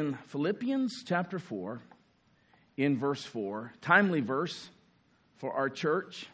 in 0.00 0.14
Philippians 0.28 1.04
chapter 1.04 1.38
4, 1.38 1.82
in 2.78 2.98
verse 2.98 3.22
4, 3.22 3.74
timely 3.82 4.20
verse 4.20 4.70
for 5.36 5.52
our 5.52 5.68
church 5.68 6.26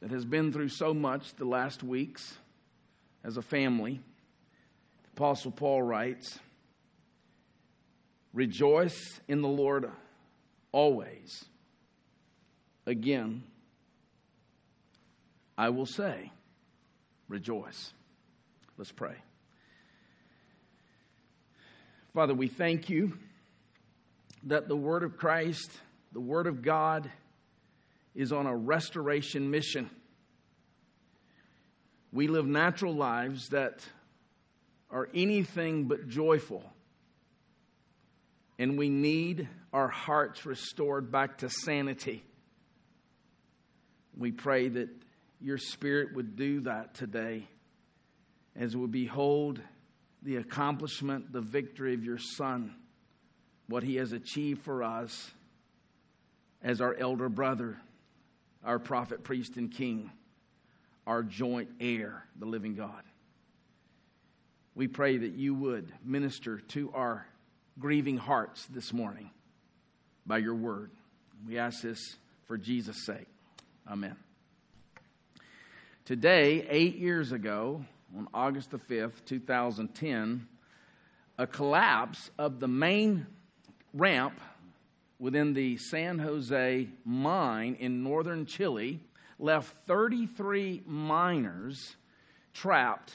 that 0.00 0.12
has 0.12 0.24
been 0.24 0.52
through 0.52 0.68
so 0.68 0.94
much 0.94 1.34
the 1.34 1.44
last 1.44 1.82
weeks 1.82 2.38
as 3.24 3.36
a 3.36 3.42
family. 3.42 4.00
The 5.02 5.08
Apostle 5.16 5.50
Paul 5.50 5.82
writes, 5.82 6.38
Rejoice 8.32 9.20
in 9.26 9.42
the 9.42 9.48
Lord 9.48 9.90
always. 10.70 11.44
Again, 12.86 13.42
I 15.58 15.70
will 15.70 15.86
say, 15.86 16.30
Rejoice. 17.28 17.92
Let's 18.78 18.92
pray. 18.92 19.16
Father, 22.14 22.34
we 22.34 22.48
thank 22.48 22.90
you 22.90 23.16
that 24.42 24.68
the 24.68 24.76
Word 24.76 25.02
of 25.02 25.16
Christ, 25.16 25.70
the 26.12 26.20
Word 26.20 26.46
of 26.46 26.60
God, 26.60 27.10
is 28.14 28.32
on 28.32 28.44
a 28.44 28.54
restoration 28.54 29.50
mission. 29.50 29.88
We 32.12 32.28
live 32.28 32.46
natural 32.46 32.94
lives 32.94 33.48
that 33.48 33.80
are 34.90 35.08
anything 35.14 35.84
but 35.84 36.06
joyful, 36.06 36.62
and 38.58 38.76
we 38.76 38.90
need 38.90 39.48
our 39.72 39.88
hearts 39.88 40.44
restored 40.44 41.10
back 41.10 41.38
to 41.38 41.48
sanity. 41.48 42.22
We 44.18 44.32
pray 44.32 44.68
that 44.68 44.90
your 45.40 45.56
Spirit 45.56 46.14
would 46.14 46.36
do 46.36 46.60
that 46.60 46.92
today 46.92 47.48
as 48.54 48.76
we 48.76 48.86
behold 48.86 49.62
the 50.22 50.36
accomplishment, 50.36 51.32
the 51.32 51.40
victory 51.40 51.94
of 51.94 52.04
your 52.04 52.18
Son, 52.18 52.74
what 53.68 53.82
he 53.82 53.96
has 53.96 54.12
achieved 54.12 54.62
for 54.62 54.82
us 54.82 55.30
as 56.62 56.80
our 56.80 56.94
elder 56.94 57.28
brother, 57.28 57.78
our 58.64 58.78
prophet, 58.78 59.24
priest, 59.24 59.56
and 59.56 59.72
king, 59.72 60.10
our 61.06 61.22
joint 61.22 61.68
heir, 61.80 62.24
the 62.38 62.46
living 62.46 62.74
God. 62.74 63.02
We 64.74 64.88
pray 64.88 65.18
that 65.18 65.32
you 65.32 65.54
would 65.54 65.92
minister 66.04 66.58
to 66.58 66.92
our 66.94 67.26
grieving 67.78 68.16
hearts 68.16 68.66
this 68.66 68.92
morning 68.92 69.30
by 70.24 70.38
your 70.38 70.54
word. 70.54 70.90
We 71.46 71.58
ask 71.58 71.82
this 71.82 72.16
for 72.46 72.56
Jesus' 72.56 73.04
sake. 73.04 73.26
Amen. 73.90 74.16
Today, 76.04 76.66
eight 76.68 76.96
years 76.96 77.32
ago, 77.32 77.84
on 78.16 78.28
August 78.34 78.70
the 78.70 78.78
5th, 78.78 79.24
2010, 79.24 80.46
a 81.38 81.46
collapse 81.46 82.30
of 82.38 82.60
the 82.60 82.68
main 82.68 83.26
ramp 83.94 84.38
within 85.18 85.54
the 85.54 85.78
San 85.78 86.18
Jose 86.18 86.88
mine 87.04 87.76
in 87.78 88.02
northern 88.02 88.44
Chile 88.44 89.00
left 89.38 89.74
33 89.86 90.82
miners 90.86 91.96
trapped 92.52 93.14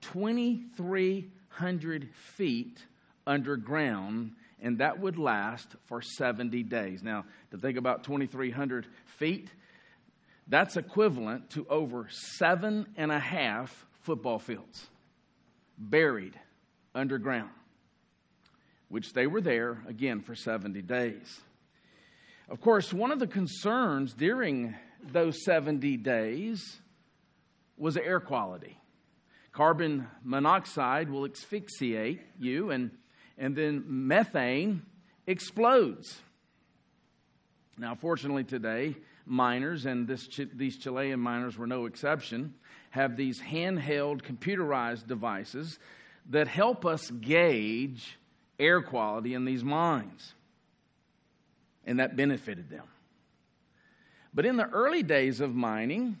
2,300 0.00 2.08
feet 2.14 2.84
underground, 3.26 4.32
and 4.60 4.78
that 4.78 4.98
would 4.98 5.18
last 5.18 5.76
for 5.84 6.02
70 6.02 6.64
days. 6.64 7.02
Now, 7.02 7.24
to 7.52 7.58
think 7.58 7.78
about 7.78 8.04
2,300 8.04 8.86
feet, 9.18 9.48
that's 10.48 10.76
equivalent 10.76 11.50
to 11.50 11.66
over 11.68 12.08
seven 12.10 12.86
and 12.96 13.12
a 13.12 13.18
half 13.18 13.86
football 14.02 14.38
fields, 14.38 14.86
buried 15.78 16.38
underground, 16.94 17.50
which 18.88 19.12
they 19.12 19.26
were 19.26 19.40
there 19.40 19.82
again 19.88 20.20
for 20.20 20.34
70 20.34 20.82
days. 20.82 21.40
Of 22.48 22.60
course, 22.60 22.92
one 22.92 23.12
of 23.12 23.18
the 23.18 23.26
concerns 23.26 24.12
during 24.12 24.74
those 25.02 25.44
70 25.44 25.96
days 25.98 26.80
was 27.78 27.96
air 27.96 28.20
quality. 28.20 28.76
Carbon 29.52 30.06
monoxide 30.22 31.10
will 31.10 31.24
asphyxiate 31.24 32.20
you, 32.38 32.70
and, 32.70 32.90
and 33.38 33.54
then 33.56 33.84
methane 33.86 34.82
explodes. 35.26 36.20
Now, 37.78 37.94
fortunately, 37.94 38.44
today, 38.44 38.96
miners, 39.26 39.86
and 39.86 40.06
this, 40.06 40.28
these 40.54 40.78
Chilean 40.78 41.20
miners 41.20 41.56
were 41.56 41.66
no 41.66 41.86
exception, 41.86 42.54
have 42.92 43.16
these 43.16 43.40
handheld 43.40 44.20
computerized 44.20 45.06
devices 45.06 45.78
that 46.28 46.46
help 46.46 46.84
us 46.84 47.10
gauge 47.10 48.18
air 48.58 48.82
quality 48.82 49.32
in 49.32 49.46
these 49.46 49.64
mines. 49.64 50.34
And 51.86 51.98
that 51.98 52.16
benefited 52.16 52.68
them. 52.68 52.84
But 54.34 54.44
in 54.44 54.56
the 54.56 54.68
early 54.68 55.02
days 55.02 55.40
of 55.40 55.54
mining, 55.54 56.18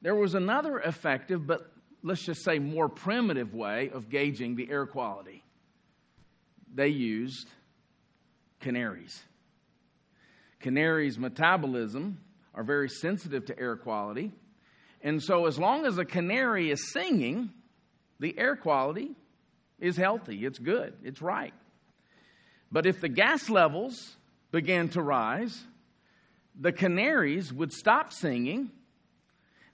there 0.00 0.14
was 0.14 0.34
another 0.34 0.78
effective, 0.78 1.44
but 1.44 1.72
let's 2.04 2.24
just 2.24 2.44
say 2.44 2.60
more 2.60 2.88
primitive 2.88 3.52
way 3.52 3.90
of 3.92 4.08
gauging 4.08 4.54
the 4.54 4.70
air 4.70 4.86
quality. 4.86 5.42
They 6.72 6.88
used 6.88 7.48
canaries. 8.60 9.24
Canaries' 10.60 11.18
metabolism 11.18 12.18
are 12.54 12.62
very 12.62 12.88
sensitive 12.88 13.44
to 13.46 13.58
air 13.58 13.74
quality. 13.74 14.32
And 15.06 15.22
so, 15.22 15.46
as 15.46 15.56
long 15.56 15.86
as 15.86 15.98
a 15.98 16.04
canary 16.04 16.68
is 16.68 16.90
singing, 16.90 17.50
the 18.18 18.36
air 18.36 18.56
quality 18.56 19.12
is 19.78 19.96
healthy, 19.96 20.44
it's 20.44 20.58
good, 20.58 20.94
it's 21.04 21.22
right. 21.22 21.54
But 22.72 22.86
if 22.86 23.00
the 23.00 23.08
gas 23.08 23.48
levels 23.48 24.16
began 24.50 24.88
to 24.88 25.02
rise, 25.02 25.62
the 26.60 26.72
canaries 26.72 27.52
would 27.52 27.72
stop 27.72 28.12
singing, 28.12 28.72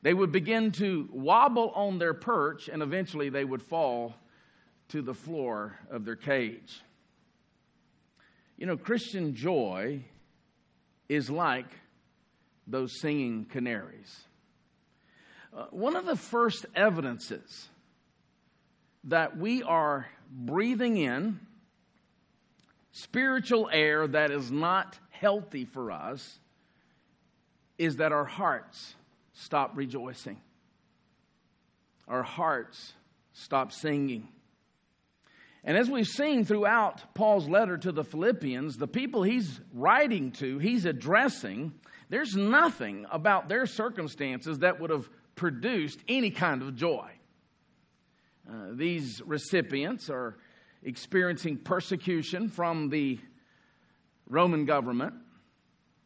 they 0.03 0.13
would 0.13 0.33
begin 0.33 0.71
to 0.73 1.09
wobble 1.11 1.71
on 1.71 1.99
their 1.99 2.13
perch, 2.13 2.69
and 2.69 2.83
eventually 2.83 3.31
they 3.31 3.47
would 3.47 3.63
fall 3.63 4.15
to 4.89 5.01
the 5.01 5.15
floor 5.15 5.79
of 5.91 6.05
their 6.05 6.15
cage. 6.15 6.83
You 8.59 8.67
know, 8.67 8.77
Christian 8.77 9.35
joy 9.35 10.05
is 11.09 11.31
like 11.31 11.73
those 12.67 13.01
singing 13.01 13.47
canaries. 13.47 14.27
One 15.71 15.97
of 15.97 16.07
the 16.07 16.17
first 16.17 16.65
evidences 16.75 17.69
that 19.05 19.37
we 19.37 19.63
are 19.63 20.07
breathing 20.31 20.97
in 20.97 21.41
spiritual 22.93 23.69
air 23.73 24.07
that 24.07 24.31
is 24.31 24.51
not 24.51 24.99
healthy 25.11 25.65
for 25.65 25.91
us 25.91 26.39
is 27.79 27.97
that 27.97 28.13
our 28.13 28.25
hearts 28.25 28.95
stop 29.35 29.73
rejoicing. 29.75 30.41
Our 32.09 32.23
hearts 32.23 32.93
stop 33.33 33.73
singing. 33.73 34.29
And 35.65 35.77
as 35.77 35.89
we've 35.89 36.09
seen 36.09 36.45
throughout 36.45 37.15
Paul's 37.15 37.49
letter 37.49 37.77
to 37.79 37.93
the 37.93 38.05
Philippians, 38.05 38.77
the 38.77 38.89
people 38.89 39.23
he's 39.23 39.61
writing 39.73 40.33
to, 40.33 40.59
he's 40.59 40.85
addressing, 40.85 41.73
there's 42.09 42.35
nothing 42.35 43.07
about 43.11 43.49
their 43.49 43.67
circumstances 43.67 44.59
that 44.59 44.81
would 44.81 44.91
have 44.91 45.09
produced 45.43 45.99
any 46.07 46.31
kind 46.31 46.63
of 46.63 46.77
joy. 46.77 47.11
Uh, 48.49 48.69
these 48.75 49.21
recipients 49.27 50.09
are 50.09 50.37
experiencing 50.85 51.57
persecution 51.57 52.49
from 52.49 52.91
the 52.91 53.19
Roman 54.29 54.67
government 54.67 55.15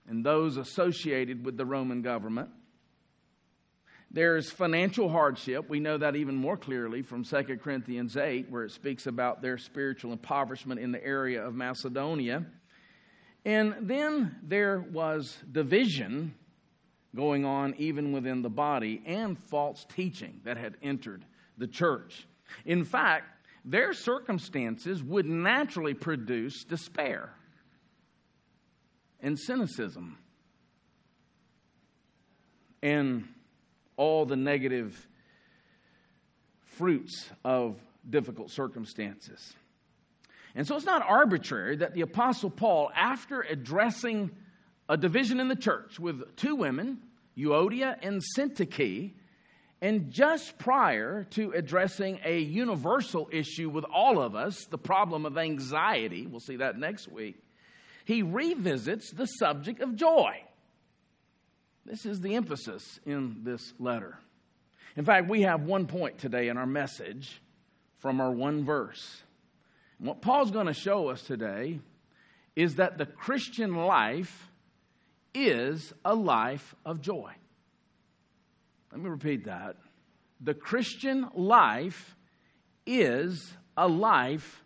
and 0.08 0.24
those 0.24 0.56
associated 0.56 1.44
with 1.44 1.58
the 1.58 1.66
Roman 1.66 2.00
government. 2.00 2.48
There's 4.10 4.50
financial 4.50 5.10
hardship. 5.10 5.68
We 5.68 5.80
know 5.80 5.98
that 5.98 6.16
even 6.16 6.34
more 6.34 6.56
clearly 6.56 7.02
from 7.02 7.22
2 7.22 7.58
Corinthians 7.62 8.16
8, 8.16 8.50
where 8.50 8.64
it 8.64 8.70
speaks 8.70 9.06
about 9.06 9.42
their 9.42 9.58
spiritual 9.58 10.12
impoverishment 10.12 10.80
in 10.80 10.92
the 10.92 11.04
area 11.04 11.46
of 11.46 11.54
Macedonia. 11.54 12.46
And 13.44 13.74
then 13.82 14.36
there 14.42 14.80
was 14.80 15.36
division 15.52 16.34
going 17.16 17.44
on 17.44 17.74
even 17.78 18.12
within 18.12 18.42
the 18.42 18.50
body 18.50 19.02
and 19.06 19.38
false 19.38 19.84
teaching 19.94 20.40
that 20.44 20.56
had 20.56 20.76
entered 20.82 21.24
the 21.58 21.66
church. 21.66 22.26
In 22.64 22.84
fact, 22.84 23.24
their 23.64 23.92
circumstances 23.92 25.02
would 25.02 25.26
naturally 25.26 25.94
produce 25.94 26.62
despair 26.64 27.32
and 29.20 29.38
cynicism 29.38 30.18
and 32.82 33.26
all 33.96 34.26
the 34.26 34.36
negative 34.36 35.08
fruits 36.64 37.28
of 37.44 37.76
difficult 38.08 38.50
circumstances. 38.50 39.54
And 40.54 40.66
so 40.66 40.76
it's 40.76 40.86
not 40.86 41.02
arbitrary 41.02 41.76
that 41.76 41.94
the 41.94 42.02
Apostle 42.02 42.50
Paul, 42.50 42.90
after 42.94 43.40
addressing 43.40 44.30
a 44.88 44.96
division 44.96 45.40
in 45.40 45.48
the 45.48 45.56
church 45.56 45.98
with 45.98 46.36
two 46.36 46.54
women, 46.54 46.98
Euodia 47.36 47.96
and 48.02 48.22
Syntyche, 48.36 49.12
And 49.82 50.10
just 50.10 50.58
prior 50.58 51.24
to 51.30 51.52
addressing 51.52 52.20
a 52.24 52.38
universal 52.38 53.28
issue 53.30 53.68
with 53.68 53.84
all 53.84 54.20
of 54.20 54.34
us, 54.34 54.64
the 54.66 54.78
problem 54.78 55.26
of 55.26 55.36
anxiety, 55.36 56.26
we'll 56.26 56.40
see 56.40 56.56
that 56.56 56.78
next 56.78 57.08
week, 57.08 57.36
he 58.04 58.22
revisits 58.22 59.10
the 59.12 59.26
subject 59.26 59.80
of 59.80 59.96
joy. 59.96 60.42
This 61.84 62.06
is 62.06 62.20
the 62.20 62.34
emphasis 62.36 63.00
in 63.04 63.42
this 63.44 63.74
letter. 63.78 64.18
In 64.96 65.04
fact, 65.04 65.28
we 65.28 65.42
have 65.42 65.62
one 65.62 65.86
point 65.86 66.18
today 66.18 66.48
in 66.48 66.56
our 66.56 66.66
message 66.66 67.40
from 67.98 68.20
our 68.20 68.30
one 68.30 68.64
verse. 68.64 69.22
And 69.98 70.08
what 70.08 70.22
Paul's 70.22 70.50
going 70.50 70.66
to 70.66 70.74
show 70.74 71.08
us 71.08 71.22
today 71.22 71.80
is 72.54 72.76
that 72.76 72.96
the 72.96 73.06
Christian 73.06 73.74
life 73.74 74.50
is 75.36 75.92
a 76.04 76.14
life 76.14 76.74
of 76.84 77.02
joy. 77.02 77.30
Let 78.90 79.00
me 79.02 79.10
repeat 79.10 79.44
that. 79.44 79.76
The 80.40 80.54
Christian 80.54 81.28
life 81.34 82.16
is 82.86 83.52
a 83.76 83.86
life 83.86 84.64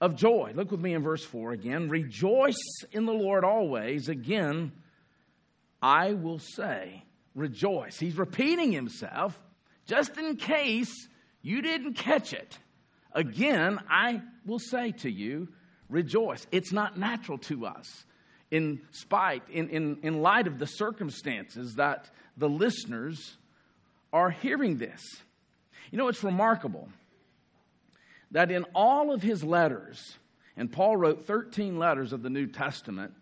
of 0.00 0.14
joy. 0.14 0.52
Look 0.54 0.70
with 0.70 0.80
me 0.80 0.92
in 0.92 1.02
verse 1.02 1.24
4 1.24 1.52
again. 1.52 1.88
Rejoice 1.88 2.84
in 2.92 3.06
the 3.06 3.14
Lord 3.14 3.42
always. 3.42 4.10
Again, 4.10 4.72
I 5.80 6.12
will 6.12 6.40
say, 6.40 7.02
rejoice. 7.34 7.98
He's 7.98 8.18
repeating 8.18 8.72
himself 8.72 9.38
just 9.86 10.18
in 10.18 10.36
case 10.36 11.08
you 11.40 11.62
didn't 11.62 11.94
catch 11.94 12.34
it. 12.34 12.58
Again, 13.12 13.80
I 13.88 14.20
will 14.44 14.58
say 14.58 14.92
to 14.92 15.10
you, 15.10 15.48
rejoice. 15.88 16.46
It's 16.52 16.72
not 16.72 16.98
natural 16.98 17.38
to 17.38 17.64
us 17.64 18.04
in 18.50 18.80
spite, 18.90 19.42
in, 19.50 19.68
in, 19.70 19.98
in 20.02 20.22
light 20.22 20.46
of 20.46 20.58
the 20.58 20.66
circumstances 20.66 21.74
that 21.74 22.10
the 22.36 22.48
listeners 22.48 23.36
are 24.12 24.30
hearing 24.30 24.78
this. 24.78 25.02
You 25.90 25.98
know, 25.98 26.08
it's 26.08 26.22
remarkable 26.22 26.88
that 28.30 28.50
in 28.50 28.64
all 28.74 29.12
of 29.12 29.22
his 29.22 29.42
letters, 29.42 30.16
and 30.56 30.70
Paul 30.70 30.96
wrote 30.96 31.26
13 31.26 31.78
letters 31.78 32.12
of 32.12 32.22
the 32.22 32.30
New 32.30 32.46
Testament, 32.46 33.12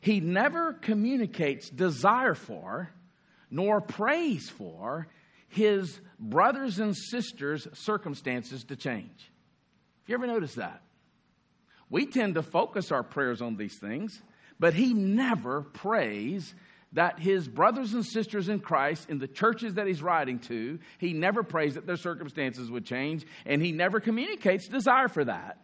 he 0.00 0.20
never 0.20 0.72
communicates 0.72 1.70
desire 1.70 2.34
for 2.34 2.90
nor 3.50 3.80
praise 3.80 4.50
for 4.50 5.06
his 5.48 6.00
brothers 6.18 6.80
and 6.80 6.96
sisters' 6.96 7.68
circumstances 7.72 8.64
to 8.64 8.74
change. 8.74 9.30
Have 10.02 10.08
you 10.08 10.14
ever 10.16 10.26
noticed 10.26 10.56
that? 10.56 10.82
We 11.88 12.06
tend 12.06 12.34
to 12.34 12.42
focus 12.42 12.90
our 12.90 13.04
prayers 13.04 13.40
on 13.40 13.56
these 13.56 13.78
things, 13.78 14.20
but 14.58 14.74
he 14.74 14.92
never 14.92 15.62
prays 15.62 16.54
that 16.92 17.18
his 17.18 17.48
brothers 17.48 17.92
and 17.92 18.06
sisters 18.06 18.48
in 18.48 18.60
Christ, 18.60 19.10
in 19.10 19.18
the 19.18 19.26
churches 19.26 19.74
that 19.74 19.86
he's 19.86 20.02
writing 20.02 20.38
to, 20.40 20.78
he 20.98 21.12
never 21.12 21.42
prays 21.42 21.74
that 21.74 21.86
their 21.86 21.96
circumstances 21.96 22.70
would 22.70 22.86
change, 22.86 23.26
and 23.44 23.60
he 23.60 23.72
never 23.72 23.98
communicates 23.98 24.68
desire 24.68 25.08
for 25.08 25.24
that. 25.24 25.58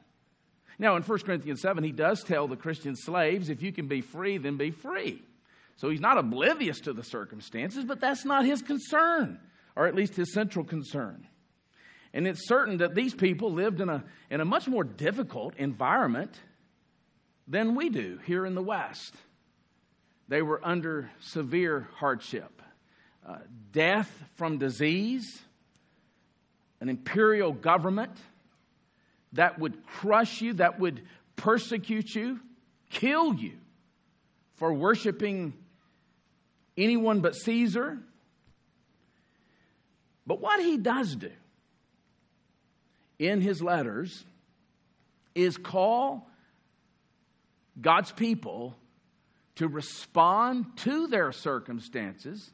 Now, 0.78 0.96
in 0.96 1.02
1 1.02 1.18
Corinthians 1.20 1.60
7, 1.60 1.84
he 1.84 1.92
does 1.92 2.24
tell 2.24 2.48
the 2.48 2.56
Christian 2.56 2.96
slaves, 2.96 3.48
if 3.48 3.62
you 3.62 3.70
can 3.70 3.86
be 3.86 4.00
free, 4.00 4.38
then 4.38 4.56
be 4.56 4.70
free. 4.70 5.22
So 5.76 5.88
he's 5.88 6.00
not 6.00 6.18
oblivious 6.18 6.80
to 6.80 6.92
the 6.92 7.04
circumstances, 7.04 7.84
but 7.84 8.00
that's 8.00 8.24
not 8.24 8.44
his 8.44 8.60
concern, 8.60 9.38
or 9.76 9.86
at 9.86 9.94
least 9.94 10.16
his 10.16 10.32
central 10.32 10.64
concern. 10.64 11.26
And 12.12 12.26
it's 12.26 12.48
certain 12.48 12.78
that 12.78 12.94
these 12.94 13.14
people 13.14 13.52
lived 13.52 13.80
in 13.80 13.88
a, 13.88 14.04
in 14.30 14.40
a 14.40 14.44
much 14.44 14.66
more 14.66 14.82
difficult 14.82 15.54
environment 15.56 16.40
than 17.50 17.74
we 17.74 17.90
do 17.90 18.20
here 18.26 18.46
in 18.46 18.54
the 18.54 18.62
West. 18.62 19.14
They 20.28 20.40
were 20.40 20.60
under 20.62 21.10
severe 21.18 21.88
hardship 21.96 22.62
uh, 23.26 23.38
death 23.72 24.10
from 24.36 24.58
disease, 24.58 25.42
an 26.80 26.88
imperial 26.88 27.52
government 27.52 28.16
that 29.32 29.58
would 29.58 29.84
crush 29.86 30.40
you, 30.40 30.54
that 30.54 30.78
would 30.80 31.02
persecute 31.36 32.14
you, 32.14 32.40
kill 32.88 33.34
you 33.34 33.52
for 34.54 34.72
worshiping 34.72 35.52
anyone 36.76 37.20
but 37.20 37.34
Caesar. 37.34 37.98
But 40.26 40.40
what 40.40 40.60
he 40.60 40.76
does 40.76 41.16
do 41.16 41.30
in 43.18 43.40
his 43.40 43.60
letters 43.60 44.24
is 45.34 45.56
call 45.56 46.29
God's 47.80 48.12
people 48.12 48.76
to 49.56 49.68
respond 49.68 50.66
to 50.78 51.06
their 51.06 51.32
circumstances 51.32 52.50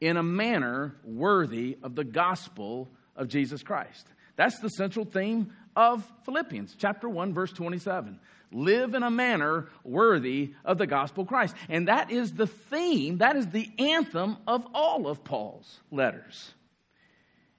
in 0.00 0.16
a 0.16 0.22
manner 0.22 0.96
worthy 1.04 1.78
of 1.82 1.94
the 1.94 2.04
gospel 2.04 2.90
of 3.16 3.28
Jesus 3.28 3.62
Christ. 3.62 4.06
That's 4.36 4.58
the 4.58 4.68
central 4.68 5.04
theme 5.04 5.52
of 5.76 6.10
Philippians 6.24 6.74
chapter 6.78 7.08
1 7.08 7.32
verse 7.32 7.52
27. 7.52 8.18
Live 8.50 8.94
in 8.94 9.02
a 9.02 9.10
manner 9.10 9.68
worthy 9.82 10.52
of 10.64 10.76
the 10.76 10.86
gospel 10.86 11.22
of 11.22 11.28
Christ. 11.28 11.54
And 11.68 11.88
that 11.88 12.10
is 12.10 12.32
the 12.32 12.46
theme, 12.46 13.18
that 13.18 13.36
is 13.36 13.48
the 13.48 13.70
anthem 13.78 14.36
of 14.46 14.66
all 14.74 15.06
of 15.06 15.24
Paul's 15.24 15.80
letters. 15.90 16.52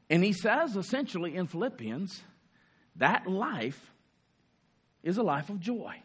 And 0.10 0.24
he 0.24 0.34
says 0.34 0.76
essentially 0.76 1.36
in 1.36 1.48
Philippians, 1.48 2.22
that 2.98 3.26
life 3.26 3.92
is 5.02 5.18
a 5.18 5.24
life 5.24 5.50
of 5.50 5.60
joy. 5.60 5.96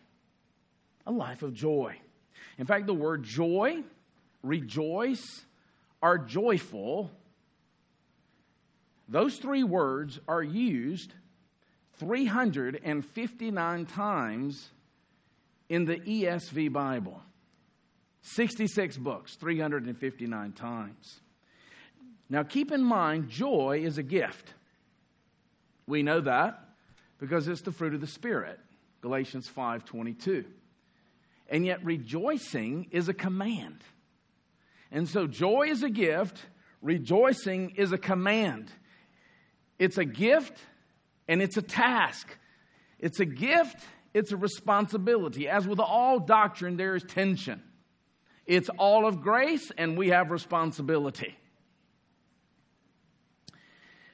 A 1.08 1.12
life 1.12 1.43
of 1.43 1.52
joy. 1.55 1.96
In 2.58 2.66
fact, 2.66 2.87
the 2.87 2.94
word 2.94 3.25
joy, 3.25 3.82
rejoice, 4.43 5.25
are 6.00 6.19
joyful. 6.19 7.10
Those 9.08 9.37
three 9.38 9.64
words 9.64 10.20
are 10.28 10.43
used 10.43 11.12
359 11.99 13.87
times 13.87 14.69
in 15.69 15.84
the 15.87 15.96
ESV 15.96 16.72
Bible. 16.72 17.20
66 18.22 18.96
books, 18.99 19.34
359 19.37 20.52
times. 20.52 21.20
Now 22.28 22.43
keep 22.43 22.70
in 22.70 22.84
mind, 22.84 23.31
joy 23.31 23.81
is 23.82 23.96
a 23.99 24.02
gift. 24.02 24.52
We 25.87 26.02
know 26.02 26.20
that 26.20 26.69
because 27.19 27.49
it's 27.49 27.62
the 27.62 27.72
fruit 27.72 27.94
of 27.94 28.02
the 28.02 28.06
Spirit. 28.06 28.60
Galatians 29.00 29.49
5:22. 29.49 30.44
And 31.49 31.65
yet 31.65 31.85
rejoicing 31.85 32.89
is 32.91 33.09
a 33.09 33.15
command. 33.15 33.83
And 34.91 35.09
so 35.09 35.27
joy 35.27 35.69
is 35.69 35.83
a 35.83 35.91
gift, 35.91 36.39
rejoicing 36.83 37.71
is 37.77 37.93
a 37.93 37.99
command. 37.99 38.71
It's 39.79 39.99
a 39.99 40.05
gift 40.05 40.59
and 41.27 41.43
it's 41.43 41.56
a 41.56 41.62
task. 41.62 42.29
It's 42.99 43.21
a 43.21 43.25
gift, 43.25 43.85
it's 44.12 44.33
a 44.33 44.37
responsibility. 44.37 45.49
As 45.49 45.67
with 45.67 45.79
all 45.79 46.19
doctrine, 46.19 46.77
there 46.77 46.96
is 46.96 47.05
tension. 47.05 47.63
It's 48.46 48.70
all 48.70 49.06
of 49.06 49.20
grace, 49.20 49.70
and 49.77 49.96
we 49.96 50.08
have 50.08 50.31
responsibility. 50.31 51.37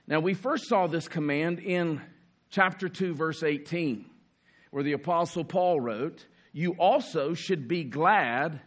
Now, 0.09 0.19
we 0.19 0.35
first 0.35 0.69
saw 0.69 0.89
this 0.89 1.07
command 1.07 1.61
in 1.61 2.01
chapter 2.51 2.89
2, 2.89 3.15
verse 3.15 3.45
18, 3.45 4.05
where 4.73 4.83
the 4.83 4.93
Apostle 4.93 5.45
Paul 5.45 5.81
wrote, 5.81 6.27
You 6.57 6.77
also 6.79 7.35
should 7.35 7.67
be 7.67 7.83
glad 7.83 8.61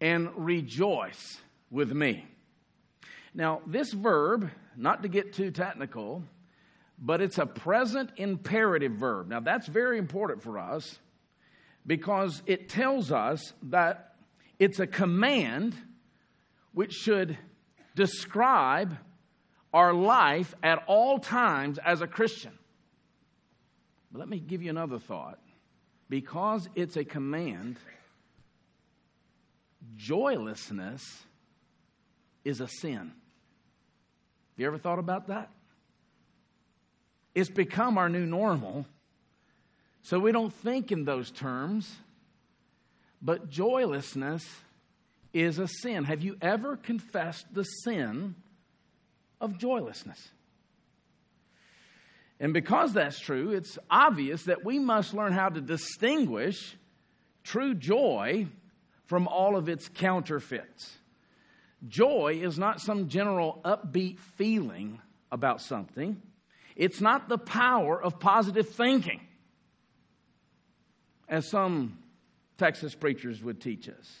and 0.00 0.30
rejoice 0.36 1.40
with 1.68 1.92
me. 1.92 2.24
Now, 3.34 3.60
this 3.66 3.92
verb, 3.92 4.48
not 4.76 5.02
to 5.02 5.08
get 5.08 5.32
too 5.32 5.50
technical, 5.50 6.22
but 6.96 7.20
it's 7.20 7.38
a 7.38 7.46
present 7.46 8.10
imperative 8.16 8.92
verb. 8.92 9.26
Now, 9.26 9.40
that's 9.40 9.66
very 9.66 9.98
important 9.98 10.44
for 10.44 10.60
us 10.60 11.00
because 11.84 12.40
it 12.46 12.68
tells 12.68 13.10
us 13.10 13.52
that 13.64 14.14
it's 14.60 14.78
a 14.78 14.86
command 14.86 15.74
which 16.72 16.92
should 16.92 17.36
describe 17.96 18.96
our 19.74 19.92
life 19.92 20.54
at 20.62 20.84
all 20.86 21.18
times 21.18 21.78
as 21.84 22.00
a 22.00 22.06
Christian. 22.06 22.52
But 24.12 24.20
let 24.20 24.28
me 24.28 24.38
give 24.38 24.62
you 24.62 24.70
another 24.70 25.00
thought. 25.00 25.40
Because 26.12 26.68
it's 26.74 26.98
a 26.98 27.06
command, 27.06 27.78
joylessness 29.96 31.02
is 32.44 32.60
a 32.60 32.68
sin. 32.68 32.98
Have 32.98 34.58
you 34.58 34.66
ever 34.66 34.76
thought 34.76 34.98
about 34.98 35.28
that? 35.28 35.48
It's 37.34 37.48
become 37.48 37.96
our 37.96 38.10
new 38.10 38.26
normal, 38.26 38.84
so 40.02 40.18
we 40.18 40.32
don't 40.32 40.52
think 40.52 40.92
in 40.92 41.06
those 41.06 41.30
terms. 41.30 41.90
But 43.22 43.48
joylessness 43.48 44.44
is 45.32 45.58
a 45.58 45.66
sin. 45.66 46.04
Have 46.04 46.20
you 46.20 46.36
ever 46.42 46.76
confessed 46.76 47.46
the 47.54 47.64
sin 47.64 48.34
of 49.40 49.56
joylessness? 49.56 50.28
And 52.42 52.52
because 52.52 52.92
that's 52.92 53.20
true, 53.20 53.52
it's 53.52 53.78
obvious 53.88 54.42
that 54.44 54.64
we 54.64 54.80
must 54.80 55.14
learn 55.14 55.32
how 55.32 55.48
to 55.48 55.60
distinguish 55.60 56.76
true 57.44 57.72
joy 57.72 58.48
from 59.06 59.28
all 59.28 59.56
of 59.56 59.68
its 59.68 59.88
counterfeits. 59.88 60.98
Joy 61.86 62.40
is 62.42 62.58
not 62.58 62.80
some 62.80 63.08
general 63.08 63.60
upbeat 63.64 64.18
feeling 64.18 65.00
about 65.30 65.60
something, 65.60 66.20
it's 66.74 67.00
not 67.00 67.28
the 67.28 67.38
power 67.38 68.02
of 68.02 68.18
positive 68.18 68.68
thinking, 68.70 69.20
as 71.28 71.48
some 71.48 71.96
Texas 72.58 72.94
preachers 72.94 73.40
would 73.40 73.60
teach 73.60 73.88
us. 73.88 74.18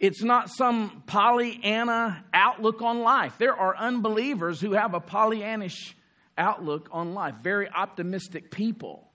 It's 0.00 0.24
not 0.24 0.48
some 0.48 1.04
Pollyanna 1.06 2.24
outlook 2.34 2.82
on 2.82 3.00
life. 3.00 3.38
There 3.38 3.56
are 3.56 3.76
unbelievers 3.76 4.60
who 4.60 4.72
have 4.72 4.94
a 4.94 5.00
Pollyannish 5.00 5.94
outlook 6.38 6.88
on 6.92 7.12
life, 7.14 7.34
very 7.42 7.68
optimistic 7.68 8.50
people. 8.50 9.08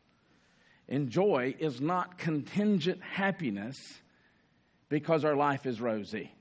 And 0.87 1.09
joy 1.09 1.55
is 1.57 1.81
not 1.81 2.17
contingent 2.17 3.01
happiness 3.01 3.77
because 4.89 5.25
our 5.25 5.35
life 5.35 5.65
is 5.65 5.81
rosy. 5.81 6.31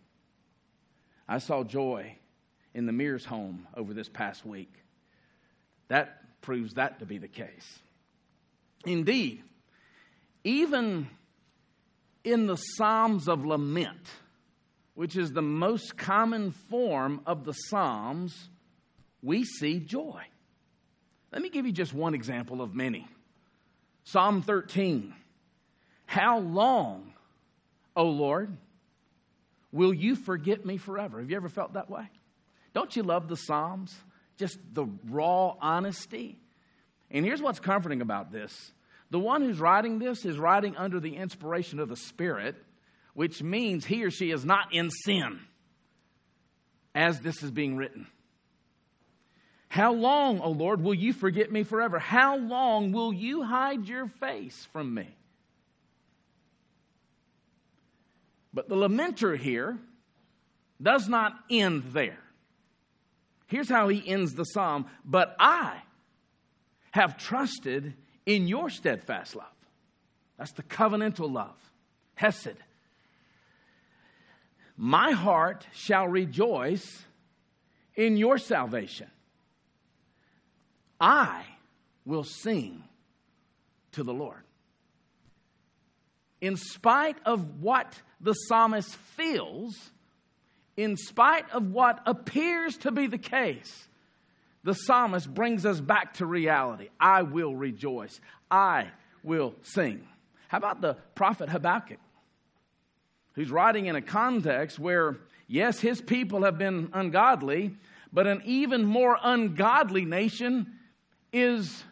I 1.29 1.39
saw 1.39 1.65
joy 1.65 2.17
in 2.75 2.87
the 2.87 2.93
Mears 2.93 3.25
home 3.25 3.67
over 3.75 3.95
this 3.95 4.09
past 4.09 4.45
week. 4.45 4.73
That 5.89 6.41
proves 6.43 6.75
that 6.75 6.99
to 6.99 7.07
be 7.07 7.19
the 7.19 7.29
case. 7.29 7.79
Indeed, 8.85 9.43
even 10.45 11.09
in 12.25 12.47
the 12.47 12.57
Psalms 12.57 13.29
of 13.29 13.45
Lament, 13.45 14.09
which 14.95 15.17
is 15.17 15.33
the 15.33 15.43
most 15.43 15.97
common 15.97 16.51
form 16.51 17.21
of 17.27 17.45
the 17.45 17.53
Psalms, 17.53 18.49
we 19.23 19.45
see 19.45 19.79
joy. 19.79 20.23
Let 21.33 21.41
me 21.41 21.49
give 21.49 21.67
you 21.67 21.73
just 21.73 21.95
one 21.95 22.15
example 22.15 22.61
of 22.61 22.75
many. 22.75 23.09
Psalm 24.05 24.43
13. 24.43 25.15
How 26.07 26.39
long, 26.41 27.15
O 27.97 28.05
Lord, 28.05 28.55
will 29.73 29.95
you 29.95 30.15
forget 30.15 30.67
me 30.67 30.77
forever? 30.77 31.21
Have 31.21 31.31
you 31.31 31.37
ever 31.37 31.49
felt 31.49 31.73
that 31.73 31.89
way? 31.89 32.09
Don't 32.75 32.95
you 32.95 33.03
love 33.03 33.29
the 33.29 33.37
Psalms? 33.37 33.95
Just 34.37 34.59
the 34.73 34.87
raw 35.09 35.55
honesty. 35.61 36.39
And 37.11 37.25
here's 37.25 37.41
what's 37.41 37.61
comforting 37.61 38.03
about 38.03 38.31
this 38.31 38.73
the 39.11 39.19
one 39.19 39.43
who's 39.43 39.61
writing 39.61 39.99
this 39.99 40.25
is 40.25 40.39
writing 40.39 40.77
under 40.77 40.99
the 40.99 41.17
inspiration 41.17 41.79
of 41.79 41.89
the 41.89 41.97
Spirit, 41.97 42.57
which 43.15 43.43
means 43.43 43.85
he 43.85 44.05
or 44.05 44.11
she 44.11 44.31
is 44.31 44.45
not 44.45 44.75
in 44.75 44.91
sin 44.91 45.41
as 46.95 47.21
this 47.21 47.43
is 47.43 47.51
being 47.51 47.77
written. 47.77 48.07
How 49.73 49.95
long, 49.95 50.41
O 50.41 50.51
Lord, 50.51 50.83
will 50.83 50.93
you 50.93 51.15
forget 51.15 51.51
me 51.51 51.63
forever? 51.63 51.99
How 51.99 52.37
long 52.37 52.93
will 52.93 53.11
you 53.11 53.43
hide 53.43 53.87
your 53.87 54.07
face 54.07 54.69
from 54.71 54.93
me? 54.93 55.09
But 58.53 58.69
the 58.69 58.75
lamenter 58.75 59.35
here 59.35 59.79
does 60.83 61.09
not 61.09 61.33
end 61.49 61.85
there. 61.95 62.19
Here's 63.47 63.71
how 63.71 63.89
he 63.89 64.07
ends 64.07 64.35
the 64.35 64.45
psalm 64.45 64.89
But 65.07 65.35
I 65.39 65.79
have 66.91 67.17
trusted 67.17 67.95
in 68.27 68.49
your 68.49 68.69
steadfast 68.69 69.35
love. 69.35 69.47
That's 70.37 70.53
the 70.53 70.65
covenantal 70.65 71.33
love, 71.33 71.57
Hesed. 72.15 72.59
My 74.77 75.13
heart 75.13 75.67
shall 75.73 76.07
rejoice 76.09 77.07
in 77.97 78.19
your 78.19 78.37
salvation. 78.37 79.09
I 81.03 81.43
will 82.07 82.23
sing 82.23 82.85
to 83.93 84.05
the 84.05 84.15
Lord. 84.15 84.41
In 86.41 86.57
spite 86.57 87.17
of 87.27 87.61
what 87.61 88.01
the 88.21 88.35
psalmist 88.35 88.95
feels, 88.95 89.75
in 90.77 90.97
spite 90.97 91.51
of 91.51 91.73
what 91.73 92.01
appears 92.07 92.77
to 92.79 92.93
be 92.93 93.09
the 93.09 93.19
case, 93.19 93.89
the 94.63 94.75
psalmist 94.75 95.33
brings 95.33 95.67
us 95.67 95.81
back 95.81 96.15
to 96.15 96.27
reality. 96.27 96.89
I 97.01 97.23
will 97.23 97.55
rejoice. 97.55 98.21
I 98.49 98.89
will 99.25 99.55
sing. 99.63 100.07
How 100.47 100.59
about 100.59 100.81
the 100.81 100.95
prophet 101.17 101.49
Habakkuk, 101.49 101.99
who's 103.33 103.51
writing 103.51 103.87
in 103.87 103.97
a 103.97 104.03
context 104.03 104.79
where, 104.79 105.17
yes, 105.49 105.81
his 105.81 106.01
people 106.01 106.45
have 106.45 106.59
been 106.59 106.91
ungodly, 106.93 107.75
but 108.13 108.29
an 108.29 108.43
even 108.45 108.85
more 108.85 109.19
ungodly 109.21 110.05
nation 110.05 110.79
is 111.33 111.85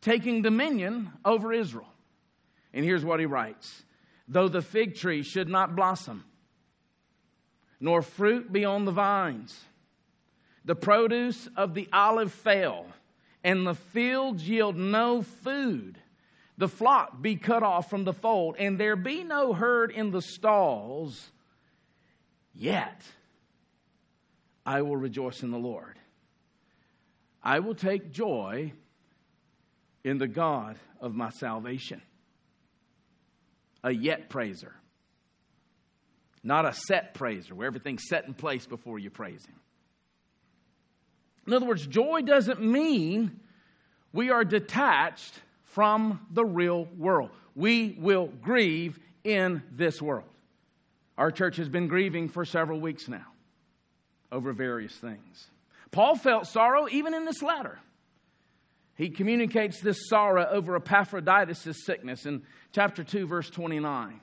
taking 0.00 0.42
dominion 0.42 1.10
over 1.24 1.52
Israel. 1.52 1.88
And 2.72 2.84
here's 2.84 3.04
what 3.04 3.20
he 3.20 3.26
writes 3.26 3.82
Though 4.26 4.48
the 4.48 4.62
fig 4.62 4.96
tree 4.96 5.22
should 5.22 5.48
not 5.48 5.74
blossom, 5.74 6.24
nor 7.80 8.02
fruit 8.02 8.52
be 8.52 8.64
on 8.64 8.84
the 8.84 8.92
vines, 8.92 9.58
the 10.64 10.74
produce 10.74 11.48
of 11.56 11.74
the 11.74 11.88
olive 11.92 12.32
fail, 12.32 12.86
and 13.42 13.66
the 13.66 13.74
fields 13.74 14.48
yield 14.48 14.76
no 14.76 15.22
food, 15.22 15.98
the 16.56 16.68
flock 16.68 17.22
be 17.22 17.36
cut 17.36 17.62
off 17.62 17.88
from 17.88 18.04
the 18.04 18.12
fold, 18.12 18.56
and 18.58 18.78
there 18.78 18.96
be 18.96 19.22
no 19.22 19.52
herd 19.52 19.90
in 19.90 20.10
the 20.10 20.22
stalls, 20.22 21.30
yet 22.54 23.02
I 24.66 24.82
will 24.82 24.96
rejoice 24.96 25.42
in 25.42 25.50
the 25.50 25.58
Lord. 25.58 25.97
I 27.48 27.60
will 27.60 27.74
take 27.74 28.12
joy 28.12 28.74
in 30.04 30.18
the 30.18 30.28
God 30.28 30.76
of 31.00 31.14
my 31.14 31.30
salvation. 31.30 32.02
A 33.82 33.90
yet 33.90 34.28
praiser, 34.28 34.74
not 36.44 36.66
a 36.66 36.74
set 36.74 37.14
praiser 37.14 37.54
where 37.54 37.66
everything's 37.66 38.06
set 38.06 38.26
in 38.26 38.34
place 38.34 38.66
before 38.66 38.98
you 38.98 39.08
praise 39.08 39.46
Him. 39.46 39.54
In 41.46 41.54
other 41.54 41.64
words, 41.64 41.86
joy 41.86 42.20
doesn't 42.20 42.60
mean 42.60 43.40
we 44.12 44.28
are 44.28 44.44
detached 44.44 45.40
from 45.64 46.20
the 46.30 46.44
real 46.44 46.84
world. 46.98 47.30
We 47.56 47.96
will 47.98 48.26
grieve 48.42 49.00
in 49.24 49.62
this 49.72 50.02
world. 50.02 50.28
Our 51.16 51.30
church 51.30 51.56
has 51.56 51.70
been 51.70 51.88
grieving 51.88 52.28
for 52.28 52.44
several 52.44 52.78
weeks 52.78 53.08
now 53.08 53.24
over 54.30 54.52
various 54.52 54.92
things. 54.92 55.46
Paul 55.90 56.16
felt 56.16 56.46
sorrow 56.46 56.86
even 56.90 57.14
in 57.14 57.24
this 57.24 57.42
letter. 57.42 57.78
He 58.94 59.10
communicates 59.10 59.80
this 59.80 60.08
sorrow 60.08 60.44
over 60.50 60.74
Epaphroditus' 60.76 61.84
sickness 61.84 62.26
in 62.26 62.42
chapter 62.72 63.04
2, 63.04 63.26
verse 63.26 63.48
29. 63.48 64.20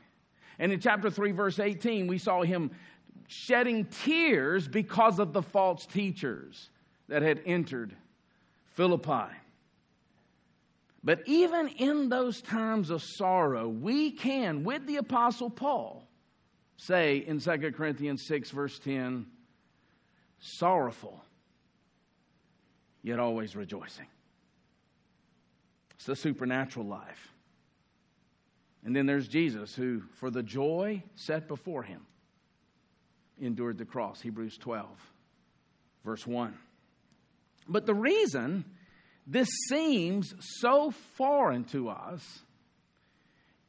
And 0.60 0.72
in 0.72 0.80
chapter 0.80 1.10
3, 1.10 1.32
verse 1.32 1.60
18, 1.60 2.08
we 2.08 2.18
saw 2.18 2.44
him 2.44 2.72
shedding 3.28 3.86
tears 3.86 4.68
because 4.68 5.20
of 5.20 5.34
the 5.34 5.42
false 5.42 5.86
teachers 5.86 6.70
that 7.08 7.22
had 7.22 7.42
entered 7.46 7.96
Philippi. 8.74 9.34
But 11.04 11.22
even 11.26 11.70
in 11.70 12.10
those 12.10 12.42
times 12.42 12.90
of 12.90 13.02
sorrow, 13.02 13.70
we 13.70 14.12
can, 14.12 14.64
with 14.64 14.86
the 14.88 14.98
Apostle 14.98 15.50
Paul, 15.50 16.06
say 16.78 17.18
in 17.18 17.40
2 17.40 17.72
Corinthians 17.72 18.26
6, 18.28 18.52
verse 18.52 18.78
10, 18.80 19.28
sorrowful 20.40 21.25
yet 23.06 23.20
always 23.20 23.56
rejoicing. 23.56 24.08
It's 25.92 26.06
the 26.06 26.16
supernatural 26.16 26.88
life. 26.88 27.32
And 28.84 28.96
then 28.96 29.06
there's 29.06 29.28
Jesus, 29.28 29.76
who, 29.76 30.02
for 30.16 30.32
the 30.32 30.42
joy 30.42 31.04
set 31.16 31.48
before 31.48 31.84
him, 31.84 32.02
endured 33.40 33.78
the 33.78 33.86
cross. 33.86 34.22
Hebrews 34.22 34.58
12, 34.58 34.88
verse 36.04 36.26
1. 36.26 36.56
But 37.68 37.86
the 37.86 37.94
reason 37.94 38.66
this 39.28 39.50
seems 39.70 40.34
so 40.40 40.90
foreign 41.14 41.64
to 41.66 41.90
us 41.90 42.24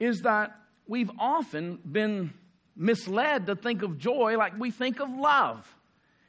is 0.01 0.21
that 0.21 0.57
we've 0.87 1.11
often 1.19 1.79
been 1.85 2.33
misled 2.75 3.47
to 3.47 3.57
think 3.57 3.83
of 3.83 3.99
joy 3.99 4.39
like 4.39 4.59
we 4.59 4.71
think 4.71 5.01
of 5.01 5.11
love, 5.11 5.67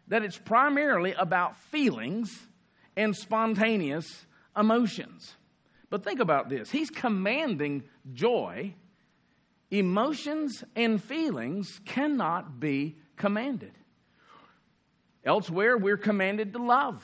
that 0.10 0.24
it's 0.24 0.38
primarily 0.38 1.14
about 1.14 1.58
feelings 1.72 2.38
and 2.98 3.16
spontaneous 3.16 4.26
emotions. 4.58 5.36
But 5.90 6.04
think 6.04 6.20
about 6.20 6.50
this 6.50 6.70
He's 6.72 6.90
commanding 6.90 7.84
joy. 8.14 8.74
Emotions 9.70 10.64
and 10.78 11.02
feelings 11.04 11.82
cannot 11.86 12.60
be 12.60 12.96
commanded. 13.18 13.74
Elsewhere, 15.26 15.78
we're 15.78 15.98
commanded 15.98 16.54
to 16.54 16.60
love. 16.60 17.04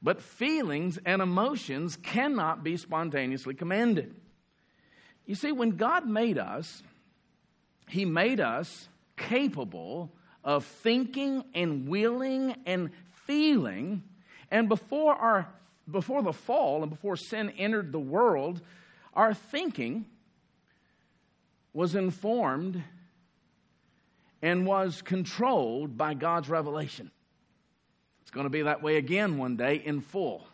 But 0.00 0.22
feelings 0.22 0.96
and 1.04 1.20
emotions 1.20 1.96
cannot 1.96 2.62
be 2.62 2.76
spontaneously 2.76 3.54
commanded. 3.54 4.14
You 5.26 5.34
see, 5.34 5.50
when 5.50 5.70
God 5.70 6.06
made 6.06 6.38
us, 6.38 6.84
He 7.88 8.04
made 8.04 8.38
us 8.38 8.88
capable 9.16 10.12
of 10.44 10.64
thinking 10.64 11.42
and 11.52 11.88
willing 11.88 12.54
and 12.64 12.90
feeling 13.26 14.04
and 14.50 14.68
before, 14.68 15.14
our, 15.14 15.48
before 15.90 16.22
the 16.22 16.32
fall 16.32 16.82
and 16.82 16.90
before 16.90 17.16
sin 17.16 17.50
entered 17.58 17.92
the 17.92 17.98
world, 17.98 18.60
our 19.14 19.34
thinking 19.34 20.06
was 21.72 21.94
informed 21.94 22.82
and 24.42 24.66
was 24.66 25.02
controlled 25.02 25.96
by 25.96 26.14
God's 26.14 26.48
revelation. 26.48 27.10
It's 28.22 28.30
going 28.30 28.44
to 28.44 28.50
be 28.50 28.62
that 28.62 28.82
way 28.82 28.96
again 28.96 29.38
one 29.38 29.56
day 29.56 29.76
in 29.76 30.00
full. 30.00 30.46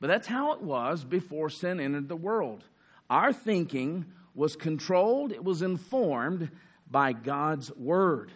But 0.00 0.06
that's 0.06 0.26
how 0.26 0.52
it 0.52 0.62
was 0.62 1.04
before 1.04 1.50
sin 1.50 1.80
entered 1.80 2.08
the 2.08 2.16
world. 2.16 2.64
Our 3.10 3.32
thinking 3.32 4.06
was 4.34 4.54
controlled, 4.54 5.32
it 5.32 5.42
was 5.42 5.62
informed 5.62 6.50
by 6.90 7.12
God's 7.12 7.72
Word. 7.74 8.30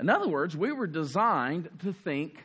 In 0.00 0.08
other 0.08 0.28
words, 0.28 0.56
we 0.56 0.72
were 0.72 0.86
designed 0.86 1.68
to 1.80 1.92
think 1.92 2.44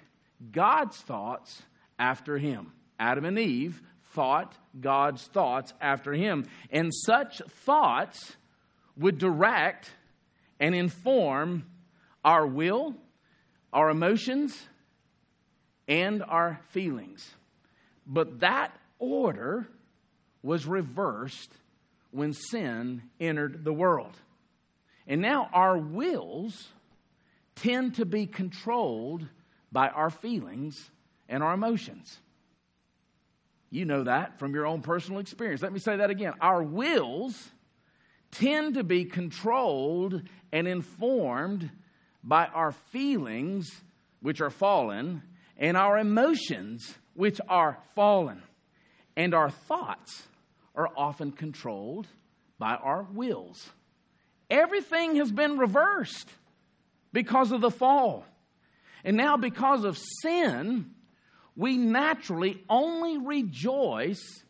God's 0.52 0.98
thoughts 0.98 1.62
after 2.04 2.38
Him. 2.38 2.74
Adam 3.00 3.24
and 3.24 3.40
Eve 3.40 3.82
thought 4.12 4.54
God's 4.80 5.24
thoughts 5.28 5.74
after 5.80 6.12
Him. 6.12 6.46
And 6.70 6.94
such 6.94 7.42
thoughts 7.66 8.36
would 8.98 9.18
direct 9.18 9.90
and 10.60 10.76
inform 10.76 11.66
our 12.24 12.46
will, 12.46 12.96
our 13.72 13.90
emotions, 13.90 14.68
and 15.88 16.22
our 16.24 16.60
feelings. 16.72 17.32
But 18.06 18.42
that 18.42 18.78
order 19.00 19.68
was 20.42 20.66
reversed 20.66 21.52
when 22.12 22.34
sin 22.34 23.04
entered 23.20 23.64
the 23.64 23.74
world. 23.74 24.16
And 25.08 25.22
now 25.22 25.50
our 25.54 25.78
wills 25.78 26.68
tend 27.56 27.96
to 27.96 28.06
be 28.06 28.26
controlled 28.28 29.26
by 29.72 29.88
our 29.88 30.10
feelings 30.10 30.92
and 31.30 31.44
our 31.44 31.54
emotions. 31.54 32.20
You 33.70 33.86
know 33.86 34.04
that 34.04 34.38
from 34.40 34.54
your 34.54 34.68
own 34.68 34.82
personal 34.82 35.20
experience. 35.20 35.62
Let 35.62 35.74
me 35.74 35.80
say 35.80 35.98
that 35.98 36.10
again. 36.10 36.34
Our 36.40 36.62
wills 36.62 37.50
tend 38.32 38.76
to 38.76 38.84
be 38.84 39.06
controlled 39.06 40.22
and 40.52 40.68
informed 40.68 41.72
by 42.24 42.46
our 42.48 42.72
feelings, 42.72 43.70
which 44.22 44.42
are 44.42 44.50
fallen, 44.50 45.24
and 45.58 45.76
our 45.76 45.98
emotions, 45.98 46.94
which 47.14 47.40
are 47.48 47.78
fallen. 47.96 48.42
And 49.16 49.34
our 49.34 49.50
thoughts 49.50 50.24
are 50.76 50.90
often 50.96 51.32
controlled 51.32 52.08
by 52.58 52.76
our 52.76 53.04
wills. 53.12 53.70
Everything 54.50 55.16
has 55.16 55.32
been 55.32 55.58
reversed 55.58 56.30
because 57.12 57.52
of 57.52 57.62
the 57.62 57.72
fall. 57.72 58.26
And 59.04 59.18
now, 59.18 59.36
because 59.36 59.84
of 59.84 59.98
sin, 60.22 60.92
we 61.56 61.78
naturally 61.78 62.64
only 62.70 63.18
rejoice 63.18 64.44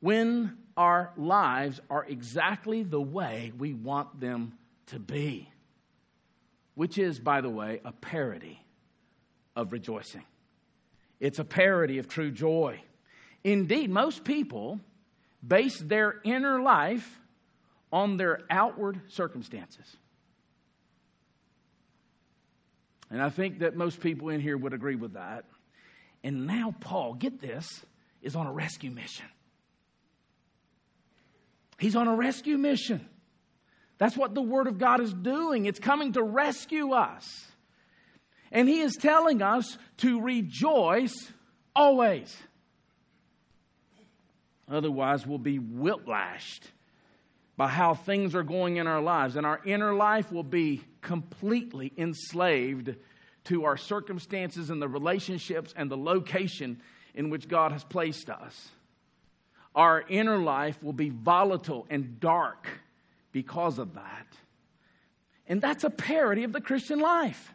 when 0.00 0.56
our 0.76 1.12
lives 1.16 1.80
are 1.90 2.04
exactly 2.04 2.82
the 2.82 3.00
way 3.00 3.52
we 3.58 3.72
want 3.72 4.20
them 4.20 4.52
to 4.86 4.98
be, 4.98 5.48
which 6.74 6.98
is, 6.98 7.18
by 7.18 7.40
the 7.40 7.50
way, 7.50 7.80
a 7.84 7.92
parody 7.92 8.60
of 9.56 9.72
rejoicing. 9.72 10.24
It's 11.20 11.38
a 11.38 11.44
parody 11.44 11.98
of 11.98 12.08
true 12.08 12.30
joy. 12.30 12.80
Indeed, 13.42 13.90
most 13.90 14.24
people 14.24 14.80
base 15.46 15.78
their 15.78 16.20
inner 16.24 16.60
life 16.60 17.20
on 17.92 18.16
their 18.16 18.40
outward 18.50 19.00
circumstances. 19.08 19.96
And 23.10 23.22
I 23.22 23.30
think 23.30 23.60
that 23.60 23.76
most 23.76 24.00
people 24.00 24.30
in 24.30 24.40
here 24.40 24.56
would 24.56 24.72
agree 24.72 24.96
with 24.96 25.12
that. 25.12 25.44
And 26.24 26.46
now, 26.46 26.74
Paul, 26.80 27.14
get 27.14 27.40
this, 27.40 27.84
is 28.22 28.34
on 28.34 28.46
a 28.46 28.52
rescue 28.52 28.90
mission. 28.90 29.26
He's 31.78 31.94
on 31.94 32.08
a 32.08 32.16
rescue 32.16 32.56
mission. 32.56 33.06
That's 33.98 34.16
what 34.16 34.34
the 34.34 34.40
Word 34.40 34.66
of 34.66 34.78
God 34.78 35.00
is 35.00 35.12
doing. 35.12 35.66
It's 35.66 35.78
coming 35.78 36.14
to 36.14 36.22
rescue 36.22 36.92
us. 36.92 37.46
And 38.50 38.68
He 38.68 38.80
is 38.80 38.96
telling 38.96 39.42
us 39.42 39.76
to 39.98 40.20
rejoice 40.22 41.14
always. 41.76 42.34
Otherwise, 44.66 45.26
we'll 45.26 45.36
be 45.36 45.58
whiplashed 45.58 46.62
by 47.56 47.68
how 47.68 47.92
things 47.92 48.34
are 48.34 48.42
going 48.42 48.78
in 48.78 48.86
our 48.86 49.02
lives, 49.02 49.36
and 49.36 49.44
our 49.44 49.60
inner 49.66 49.92
life 49.94 50.32
will 50.32 50.42
be 50.42 50.80
completely 51.02 51.92
enslaved 51.98 52.96
to 53.44 53.64
our 53.64 53.76
circumstances 53.76 54.70
and 54.70 54.80
the 54.80 54.88
relationships 54.88 55.74
and 55.76 55.90
the 55.90 55.96
location 55.96 56.80
in 57.14 57.30
which 57.30 57.48
God 57.48 57.72
has 57.72 57.84
placed 57.84 58.30
us. 58.30 58.68
Our 59.74 60.04
inner 60.08 60.38
life 60.38 60.82
will 60.82 60.92
be 60.92 61.10
volatile 61.10 61.86
and 61.90 62.20
dark 62.20 62.68
because 63.32 63.78
of 63.78 63.94
that. 63.94 64.26
And 65.46 65.60
that's 65.60 65.84
a 65.84 65.90
parody 65.90 66.44
of 66.44 66.52
the 66.52 66.60
Christian 66.60 67.00
life, 67.00 67.52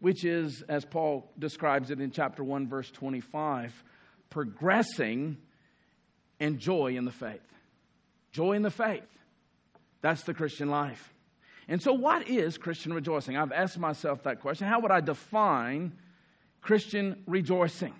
which 0.00 0.24
is, 0.24 0.62
as 0.68 0.84
Paul 0.84 1.30
describes 1.38 1.90
it 1.90 2.00
in 2.00 2.10
chapter 2.10 2.42
1, 2.42 2.68
verse 2.68 2.90
25, 2.90 3.84
progressing 4.30 5.36
and 6.40 6.58
joy 6.58 6.96
in 6.96 7.04
the 7.04 7.10
faith. 7.10 7.40
Joy 8.32 8.52
in 8.52 8.62
the 8.62 8.70
faith. 8.70 9.02
That's 10.00 10.22
the 10.22 10.34
Christian 10.34 10.70
life. 10.70 11.12
And 11.68 11.82
so, 11.82 11.92
what 11.92 12.28
is 12.28 12.58
Christian 12.58 12.92
rejoicing? 12.92 13.36
I've 13.36 13.52
asked 13.52 13.78
myself 13.78 14.22
that 14.22 14.40
question. 14.40 14.68
How 14.68 14.80
would 14.80 14.92
I 14.92 15.00
define 15.00 15.92
Christian 16.60 17.22
rejoicing? 17.26 17.94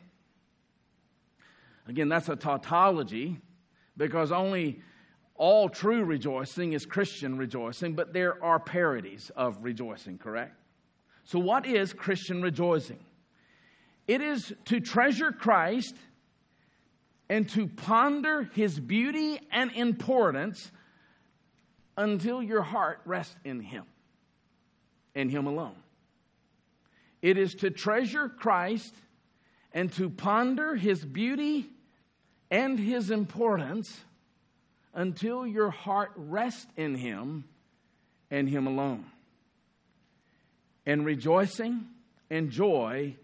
Again, 1.88 2.08
that's 2.08 2.28
a 2.28 2.36
tautology 2.36 3.38
because 3.96 4.32
only 4.32 4.80
all 5.34 5.68
true 5.68 6.04
rejoicing 6.04 6.72
is 6.72 6.86
Christian 6.86 7.36
rejoicing, 7.36 7.94
but 7.94 8.12
there 8.12 8.42
are 8.42 8.58
parodies 8.58 9.30
of 9.36 9.58
rejoicing, 9.62 10.18
correct? 10.18 10.54
So, 11.24 11.38
what 11.38 11.66
is 11.66 11.92
Christian 11.92 12.42
rejoicing? 12.42 13.00
It 14.06 14.20
is 14.20 14.54
to 14.66 14.78
treasure 14.78 15.32
Christ 15.32 15.96
and 17.28 17.48
to 17.50 17.66
ponder 17.66 18.44
his 18.54 18.78
beauty 18.78 19.40
and 19.50 19.72
importance 19.72 20.70
until 21.96 22.42
your 22.42 22.62
heart 22.62 23.00
rests 23.04 23.36
in 23.44 23.60
him 23.60 23.84
and 25.14 25.30
him 25.30 25.46
alone. 25.46 25.76
It 27.22 27.38
is 27.38 27.54
to 27.56 27.70
treasure 27.70 28.28
Christ 28.28 28.94
and 29.72 29.92
to 29.94 30.10
ponder 30.10 30.74
his 30.74 31.04
beauty 31.04 31.66
and 32.50 32.78
his 32.78 33.10
importance 33.10 34.00
until 34.94 35.46
your 35.46 35.70
heart 35.70 36.12
rests 36.16 36.66
in 36.76 36.94
him 36.94 37.44
and 38.30 38.48
him 38.48 38.66
alone. 38.66 39.04
And 40.84 41.04
rejoicing 41.04 41.86
and 42.30 42.50
joy 42.50 43.16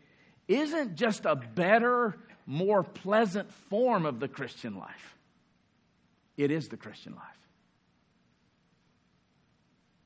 isn't 0.49 0.97
just 0.97 1.25
a 1.25 1.37
better 1.37 2.17
more 2.47 2.83
pleasant 2.83 3.53
form 3.71 4.05
of 4.05 4.21
the 4.21 4.29
Christian 4.29 4.77
life. 4.77 5.17
It 6.37 6.51
is 6.51 6.69
the 6.69 6.77
Christian 6.77 7.15
life. 7.15 7.42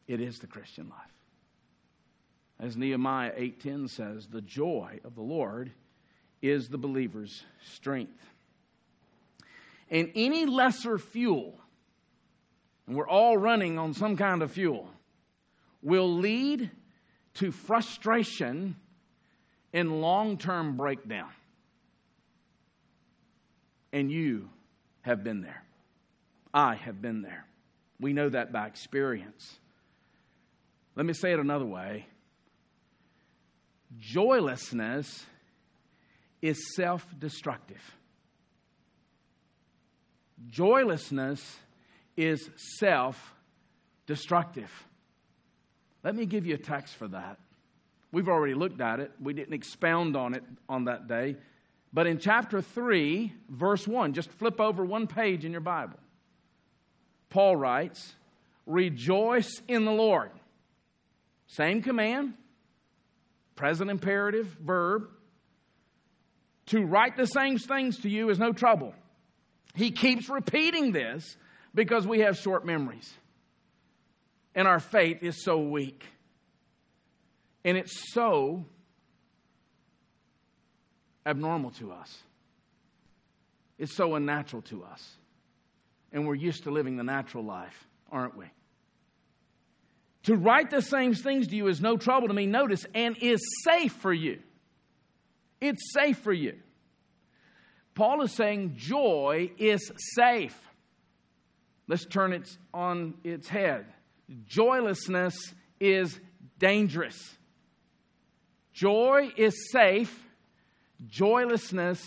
It 0.07 0.21
is 0.21 0.39
the 0.39 0.47
Christian 0.47 0.89
life. 0.89 1.17
As 2.59 2.77
Nehemiah 2.77 3.33
8:10 3.37 3.89
says, 3.89 4.29
the 4.29 4.41
joy 4.41 5.01
of 5.05 5.15
the 5.15 5.23
Lord 5.23 5.73
is 6.41 6.69
the 6.69 6.79
believer's 6.79 7.45
strength. 7.63 8.31
And 9.91 10.11
any 10.15 10.47
lesser 10.47 10.99
fuel, 10.99 11.59
and 12.87 12.97
we're 12.97 13.09
all 13.09 13.37
running 13.37 13.79
on 13.79 13.95
some 13.95 14.17
kind 14.17 14.43
of 14.43 14.51
fuel, 14.51 14.91
will 15.83 16.13
lead 16.13 16.71
to 17.35 17.53
frustration 17.53 18.77
and 19.73 20.01
long 20.01 20.39
term 20.39 20.77
breakdown. 20.77 21.31
And 23.93 24.11
you 24.11 24.51
have 25.03 25.23
been 25.23 25.43
there. 25.43 25.63
I 26.53 26.75
have 26.75 27.01
been 27.01 27.23
there. 27.23 27.47
We 28.01 28.13
know 28.13 28.29
that 28.29 28.53
by 28.53 28.67
experience. 28.67 29.59
Let 30.97 31.05
me 31.05 31.13
say 31.13 31.33
it 31.33 31.39
another 31.39 31.67
way 31.67 32.07
joylessness 33.99 35.25
is 36.43 36.75
self 36.75 37.07
destructive. 37.19 37.97
Joylessness 40.49 41.59
is 42.17 42.51
self 42.79 43.35
destructive. 44.07 44.71
Let 46.03 46.15
me 46.15 46.27
give 46.27 46.47
you 46.47 46.55
a 46.55 46.59
text 46.59 46.95
for 46.95 47.09
that. 47.09 47.39
We've 48.13 48.29
already 48.29 48.55
looked 48.55 48.81
at 48.81 49.01
it, 49.01 49.13
we 49.21 49.35
didn't 49.35 49.55
expound 49.55 50.17
on 50.17 50.35
it 50.35 50.45
on 50.69 50.85
that 50.85 51.09
day. 51.09 51.37
But 51.93 52.07
in 52.07 52.19
chapter 52.19 52.61
3, 52.61 53.33
verse 53.49 53.87
1, 53.89 54.13
just 54.13 54.31
flip 54.31 54.61
over 54.61 54.85
one 54.85 55.07
page 55.07 55.45
in 55.45 55.53
your 55.53 55.61
Bible. 55.61 55.99
Paul 57.31 57.57
writes, 57.57 58.15
Rejoice 58.67 59.63
in 59.67 59.85
the 59.85 59.93
Lord. 59.93 60.31
Same 61.47 61.83
command, 61.83 62.35
present 63.55 63.91
imperative, 63.91 64.47
verb. 64.61 65.09
To 66.67 66.85
write 66.85 67.17
the 67.17 67.27
same 67.27 67.59
things 67.59 68.01
to 68.01 68.09
you 68.09 68.31
is 68.31 68.39
no 68.39 68.53
trouble. 68.53 68.95
He 69.75 69.91
keeps 69.93 70.29
repeating 70.29 70.93
this 70.93 71.37
because 71.75 72.07
we 72.07 72.21
have 72.21 72.37
short 72.37 72.67
memories 72.67 73.13
and 74.57 74.67
our 74.67 74.81
faith 74.81 75.23
is 75.23 75.45
so 75.45 75.59
weak. 75.59 76.05
And 77.63 77.77
it's 77.77 78.13
so 78.13 78.65
abnormal 81.27 81.73
to 81.73 81.93
us. 81.93 82.19
It's 83.79 83.95
so 83.95 84.15
unnatural 84.15 84.63
to 84.63 84.83
us. 84.85 85.17
And 86.11 86.27
we're 86.27 86.37
used 86.37 86.65
to 86.65 86.71
living 86.71 86.97
the 86.97 87.05
natural 87.05 87.45
life, 87.45 87.87
aren't 88.11 88.37
we? 88.37 88.47
To 90.27 90.35
write 90.35 90.71
the 90.71 90.83
same 90.83 91.15
things 91.15 91.47
to 91.49 91.57
you 91.57 91.69
is 91.69 91.81
no 91.81 91.97
trouble 91.97 92.27
to 92.27 92.35
me, 92.35 92.47
notice, 92.47 92.85
and 92.95 93.17
is 93.21 93.41
safe 93.65 93.93
for 93.93 94.13
you. 94.13 94.41
It's 95.61 95.93
safe 95.95 96.19
for 96.19 96.33
you. 96.33 96.57
Paul 97.95 98.23
is 98.23 98.33
saying 98.33 98.75
joy 98.77 99.53
is 99.57 99.93
safe. 100.17 100.59
Let's 101.87 102.05
turn 102.05 102.33
it 102.33 102.49
on 102.75 103.15
its 103.23 103.49
head. 103.49 103.87
Joylessness 104.47 105.55
is 105.79 106.19
dangerous. 106.59 107.17
Joy 108.73 109.31
is 109.37 109.71
safe, 109.71 110.27
joylessness 111.07 112.05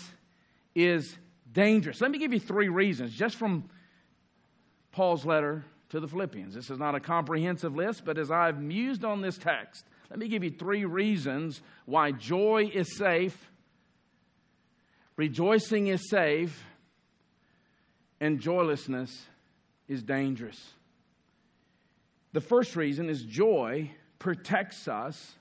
is 0.74 1.16
dangerous. 1.50 2.02
Let 2.02 2.10
me 2.10 2.18
give 2.18 2.34
you 2.34 2.38
three 2.38 2.68
reasons 2.68 3.14
just 3.14 3.36
from 3.36 3.70
Paul's 4.92 5.24
letter 5.24 5.64
to 5.90 6.00
the 6.00 6.08
Philippians. 6.08 6.54
This 6.54 6.70
is 6.70 6.78
not 6.78 6.94
a 6.94 7.00
comprehensive 7.00 7.76
list, 7.76 8.04
but 8.04 8.18
as 8.18 8.30
I've 8.30 8.60
mused 8.60 9.04
on 9.04 9.20
this 9.20 9.36
text, 9.36 9.84
let 10.08 10.18
me 10.18 10.28
give 10.28 10.42
you 10.42 10.50
three 10.50 10.84
reasons 10.84 11.60
why 11.84 12.12
joy 12.12 12.70
is 12.72 12.96
safe, 12.96 13.50
rejoicing 15.16 15.88
is 15.88 16.08
safe, 16.08 16.64
and 18.20 18.40
joylessness 18.40 19.26
is 19.88 20.02
dangerous. 20.02 20.72
The 22.32 22.40
first 22.40 22.76
reason 22.76 23.08
is 23.08 23.22
joy 23.22 23.90
protects 24.18 24.86
us 24.86 25.34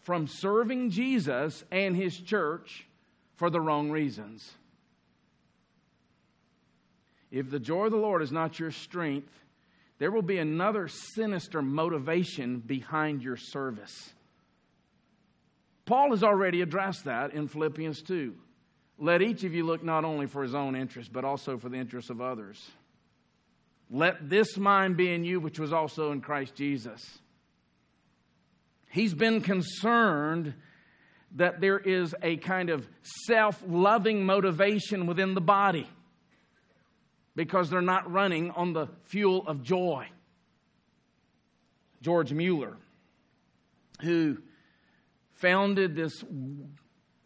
from 0.00 0.26
serving 0.26 0.90
Jesus 0.90 1.64
and 1.70 1.96
his 1.96 2.16
church 2.16 2.86
for 3.34 3.50
the 3.50 3.60
wrong 3.60 3.90
reasons. 3.90 4.52
If 7.30 7.50
the 7.50 7.58
joy 7.58 7.86
of 7.86 7.90
the 7.90 7.98
Lord 7.98 8.22
is 8.22 8.32
not 8.32 8.58
your 8.58 8.70
strength, 8.70 9.32
there 9.98 10.10
will 10.10 10.22
be 10.22 10.38
another 10.38 10.88
sinister 10.88 11.62
motivation 11.62 12.60
behind 12.60 13.22
your 13.22 13.36
service. 13.36 14.12
Paul 15.86 16.10
has 16.10 16.22
already 16.22 16.60
addressed 16.60 17.04
that 17.04 17.32
in 17.32 17.48
Philippians 17.48 18.02
2. 18.02 18.34
Let 18.98 19.22
each 19.22 19.44
of 19.44 19.54
you 19.54 19.64
look 19.64 19.82
not 19.82 20.04
only 20.04 20.26
for 20.26 20.42
his 20.42 20.54
own 20.54 20.76
interest, 20.76 21.12
but 21.12 21.24
also 21.24 21.56
for 21.56 21.68
the 21.68 21.78
interests 21.78 22.10
of 22.10 22.20
others. 22.20 22.70
Let 23.90 24.28
this 24.28 24.56
mind 24.56 24.96
be 24.96 25.12
in 25.12 25.24
you, 25.24 25.40
which 25.40 25.58
was 25.58 25.72
also 25.72 26.12
in 26.12 26.20
Christ 26.20 26.54
Jesus 26.54 27.18
He's 28.90 29.14
been 29.14 29.40
concerned 29.40 30.54
that 31.36 31.60
there 31.60 31.78
is 31.78 32.14
a 32.22 32.36
kind 32.38 32.70
of 32.70 32.88
self 33.26 33.62
loving 33.66 34.24
motivation 34.24 35.06
within 35.06 35.34
the 35.34 35.40
body 35.40 35.88
because 37.38 37.70
they're 37.70 37.80
not 37.80 38.10
running 38.10 38.50
on 38.50 38.72
the 38.72 38.88
fuel 39.04 39.46
of 39.46 39.62
joy. 39.62 40.08
George 42.02 42.32
Mueller, 42.32 42.76
who 44.00 44.38
founded 45.34 45.94
this 45.94 46.24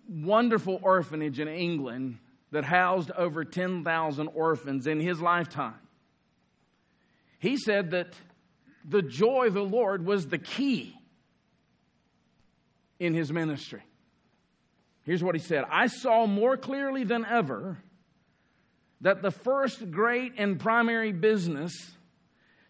wonderful 0.06 0.78
orphanage 0.82 1.40
in 1.40 1.48
England 1.48 2.18
that 2.50 2.62
housed 2.62 3.10
over 3.12 3.42
10,000 3.42 4.28
orphans 4.34 4.86
in 4.86 5.00
his 5.00 5.18
lifetime, 5.22 5.80
he 7.38 7.56
said 7.56 7.92
that 7.92 8.12
the 8.84 9.00
joy 9.00 9.46
of 9.46 9.54
the 9.54 9.64
Lord 9.64 10.04
was 10.04 10.26
the 10.26 10.36
key 10.36 10.94
in 13.00 13.14
his 13.14 13.32
ministry. 13.32 13.82
Here's 15.04 15.24
what 15.24 15.34
he 15.34 15.40
said 15.40 15.64
I 15.70 15.86
saw 15.86 16.26
more 16.26 16.58
clearly 16.58 17.02
than 17.02 17.24
ever 17.24 17.78
that 19.02 19.22
the 19.22 19.30
first 19.30 19.90
great 19.90 20.32
and 20.38 20.58
primary 20.58 21.12
business 21.12 21.72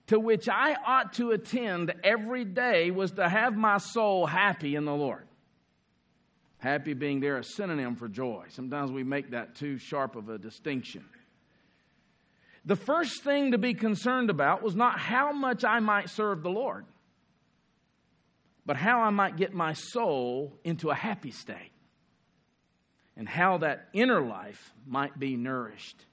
to 0.09 0.19
which 0.19 0.49
I 0.49 0.75
ought 0.85 1.13
to 1.15 1.31
attend 1.31 1.95
every 2.03 2.45
day 2.45 2.91
was 2.91 3.13
to 3.13 3.29
have 3.29 3.57
my 3.57 3.79
soul 3.79 4.27
happy 4.27 4.75
in 4.75 4.85
the 4.85 4.95
Lord. 4.95 5.27
Happy 6.59 6.95
being 6.95 7.21
there 7.21 7.39
a 7.39 7.45
synonym 7.45 7.97
for 7.97 8.09
joy. 8.09 8.45
Sometimes 8.49 8.91
we 8.91 9.05
make 9.05 9.31
that 9.31 9.55
too 9.55 9.79
sharp 9.79 10.17
of 10.17 10.29
a 10.29 10.39
distinction. 10.39 11.05
The 12.65 12.77
first 12.77 13.23
thing 13.23 13.53
to 13.53 13.59
be 13.59 13.75
concerned 13.75 14.31
about 14.31 14.63
was 14.63 14.77
not 14.77 14.99
how 14.99 15.33
much 15.33 15.65
I 15.65 15.81
might 15.81 16.11
serve 16.11 16.43
the 16.43 16.51
Lord 16.51 16.85
but 18.65 18.77
how 18.77 19.01
I 19.01 19.11
might 19.11 19.37
get 19.37 19.53
my 19.53 19.73
soul 19.73 20.59
into 20.65 20.91
a 20.91 20.95
happy 20.95 21.31
state 21.31 21.73
and 23.17 23.29
how 23.29 23.59
that 23.59 23.89
inner 23.93 24.23
life 24.23 24.73
might 24.87 25.19
be 25.19 25.37
nourished. 25.37 26.05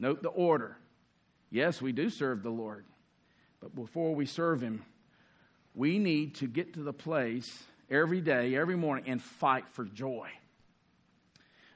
Note 0.00 0.22
the 0.22 0.30
order. 0.30 0.78
Yes, 1.50 1.82
we 1.82 1.92
do 1.92 2.08
serve 2.08 2.42
the 2.42 2.50
Lord, 2.50 2.86
but 3.60 3.74
before 3.74 4.14
we 4.14 4.24
serve 4.24 4.62
Him, 4.62 4.82
we 5.74 5.98
need 5.98 6.36
to 6.36 6.48
get 6.48 6.74
to 6.74 6.82
the 6.82 6.92
place 6.92 7.62
every 7.90 8.22
day, 8.22 8.56
every 8.56 8.76
morning, 8.76 9.04
and 9.06 9.22
fight 9.22 9.68
for 9.68 9.84
joy. 9.84 10.30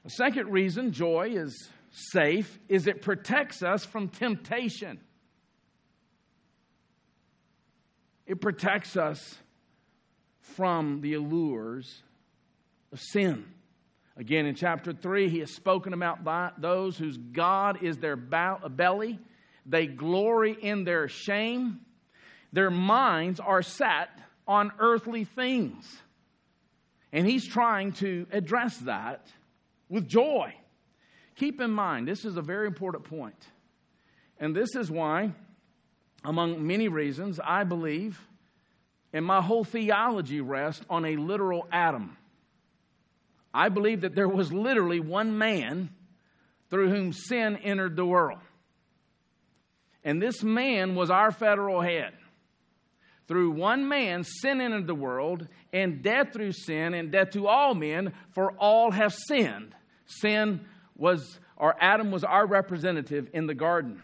The 0.03 0.09
second 0.09 0.49
reason 0.49 0.91
joy 0.91 1.33
is 1.35 1.69
safe 1.91 2.59
is 2.67 2.87
it 2.87 3.01
protects 3.01 3.61
us 3.61 3.85
from 3.85 4.09
temptation. 4.09 4.99
It 8.25 8.41
protects 8.41 8.97
us 8.97 9.37
from 10.39 11.01
the 11.01 11.13
allures 11.13 12.01
of 12.91 12.99
sin. 12.99 13.45
Again, 14.17 14.45
in 14.45 14.55
chapter 14.55 14.93
3, 14.93 15.29
he 15.29 15.39
has 15.39 15.51
spoken 15.51 15.93
about 15.93 16.61
those 16.61 16.97
whose 16.97 17.17
God 17.17 17.83
is 17.83 17.97
their 17.97 18.15
belly. 18.15 19.19
They 19.65 19.87
glory 19.87 20.53
in 20.53 20.85
their 20.85 21.07
shame. 21.07 21.81
Their 22.53 22.71
minds 22.71 23.39
are 23.39 23.61
set 23.61 24.09
on 24.47 24.71
earthly 24.79 25.25
things. 25.25 25.97
And 27.11 27.27
he's 27.27 27.45
trying 27.45 27.91
to 27.93 28.25
address 28.31 28.77
that 28.79 29.27
with 29.89 30.07
joy. 30.07 30.53
Keep 31.35 31.59
in 31.59 31.71
mind, 31.71 32.07
this 32.07 32.23
is 32.23 32.37
a 32.37 32.41
very 32.41 32.67
important 32.67 33.03
point. 33.03 33.47
And 34.39 34.55
this 34.55 34.75
is 34.75 34.89
why 34.89 35.33
among 36.23 36.65
many 36.65 36.87
reasons, 36.87 37.39
I 37.43 37.65
believe, 37.65 38.19
and 39.13 39.25
my 39.25 39.41
whole 39.41 39.63
theology 39.63 40.41
rests 40.41 40.83
on 40.89 41.05
a 41.05 41.15
literal 41.17 41.67
Adam. 41.71 42.17
I 43.55 43.69
believe 43.69 44.01
that 44.01 44.15
there 44.15 44.27
was 44.27 44.51
literally 44.51 44.99
one 44.99 45.37
man 45.37 45.89
through 46.69 46.89
whom 46.89 47.13
sin 47.13 47.55
entered 47.55 47.95
the 47.95 48.05
world. 48.05 48.39
And 50.03 50.21
this 50.21 50.43
man 50.43 50.93
was 50.93 51.09
our 51.09 51.31
federal 51.31 51.79
head. 51.79 52.11
Through 53.29 53.51
one 53.51 53.87
man, 53.87 54.25
sin 54.25 54.59
entered 54.59 54.87
the 54.87 54.93
world, 54.93 55.47
and 55.71 56.03
death 56.03 56.33
through 56.33 56.51
sin, 56.51 56.93
and 56.93 57.11
death 57.11 57.31
to 57.31 57.47
all 57.47 57.73
men, 57.73 58.13
for 58.31 58.51
all 58.51 58.91
have 58.91 59.13
sinned. 59.13 59.73
Sin 60.05 60.65
was, 60.97 61.39
or 61.55 61.75
Adam 61.79 62.11
was 62.11 62.25
our 62.25 62.45
representative 62.45 63.29
in 63.33 63.47
the 63.47 63.55
garden. 63.55 64.03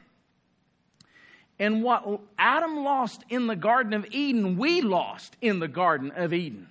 And 1.60 1.84
what 1.84 2.22
Adam 2.40 2.78
lost 2.78 3.24
in 3.30 3.48
the 3.48 3.56
Garden 3.58 3.94
of 3.94 4.08
Eden, 4.12 4.58
we 4.58 4.82
lost 4.82 5.36
in 5.42 5.60
the 5.60 5.68
Garden 5.68 6.12
of 6.16 6.34
Eden. 6.34 6.70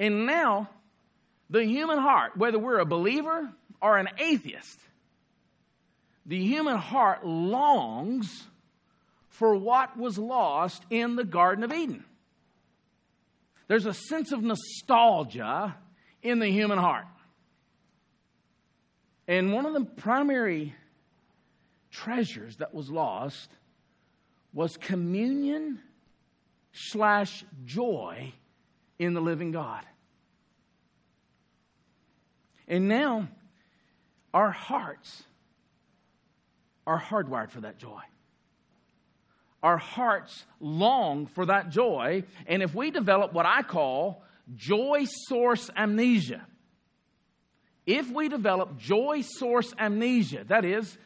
And 0.00 0.26
now, 0.26 0.70
the 1.52 1.64
human 1.66 1.98
heart, 1.98 2.34
whether 2.34 2.58
we're 2.58 2.78
a 2.78 2.86
believer 2.86 3.52
or 3.80 3.98
an 3.98 4.08
atheist, 4.18 4.80
the 6.24 6.42
human 6.42 6.78
heart 6.78 7.26
longs 7.26 8.44
for 9.28 9.54
what 9.54 9.98
was 9.98 10.16
lost 10.16 10.82
in 10.88 11.14
the 11.14 11.24
Garden 11.24 11.62
of 11.62 11.72
Eden. 11.72 12.04
There's 13.68 13.84
a 13.84 13.92
sense 13.92 14.32
of 14.32 14.42
nostalgia 14.42 15.76
in 16.22 16.38
the 16.38 16.48
human 16.48 16.78
heart. 16.78 17.04
And 19.28 19.52
one 19.52 19.66
of 19.66 19.74
the 19.74 19.84
primary 19.84 20.74
treasures 21.90 22.56
that 22.56 22.72
was 22.72 22.88
lost 22.90 23.50
was 24.54 24.78
communion 24.78 25.80
slash 26.72 27.44
joy 27.66 28.32
in 28.98 29.12
the 29.12 29.20
living 29.20 29.52
God. 29.52 29.84
And 32.72 32.88
now 32.88 33.28
our 34.32 34.50
hearts 34.50 35.24
are 36.86 36.98
hardwired 36.98 37.50
for 37.50 37.60
that 37.60 37.76
joy. 37.76 38.00
Our 39.62 39.76
hearts 39.76 40.46
long 40.58 41.26
for 41.26 41.44
that 41.44 41.68
joy. 41.68 42.24
And 42.46 42.62
if 42.62 42.74
we 42.74 42.90
develop 42.90 43.34
what 43.34 43.44
I 43.44 43.62
call 43.62 44.24
joy 44.56 45.04
source 45.04 45.68
amnesia, 45.76 46.46
if 47.84 48.10
we 48.10 48.30
develop 48.30 48.78
joy 48.78 49.20
source 49.20 49.74
amnesia, 49.78 50.44
that 50.44 50.64
is, 50.64 50.96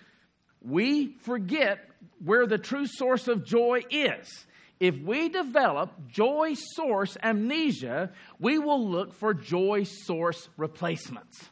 we 0.62 1.14
forget 1.22 1.80
where 2.24 2.46
the 2.46 2.58
true 2.58 2.86
source 2.86 3.26
of 3.26 3.44
joy 3.44 3.82
is. 3.90 4.46
If 4.78 5.00
we 5.00 5.30
develop 5.30 5.90
joy 6.06 6.54
source 6.54 7.16
amnesia, 7.20 8.12
we 8.38 8.56
will 8.60 8.88
look 8.88 9.14
for 9.14 9.34
joy 9.34 9.82
source 9.82 10.48
replacements. 10.56 11.50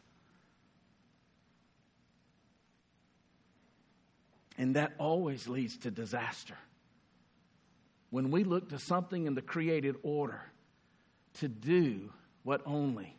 And 4.56 4.76
that 4.76 4.92
always 4.98 5.48
leads 5.48 5.76
to 5.78 5.90
disaster. 5.90 6.56
When 8.10 8.30
we 8.30 8.44
look 8.44 8.68
to 8.70 8.78
something 8.78 9.26
in 9.26 9.34
the 9.34 9.42
created 9.42 9.96
order 10.02 10.40
to 11.34 11.48
do 11.48 12.12
what 12.44 12.62
only 12.64 13.16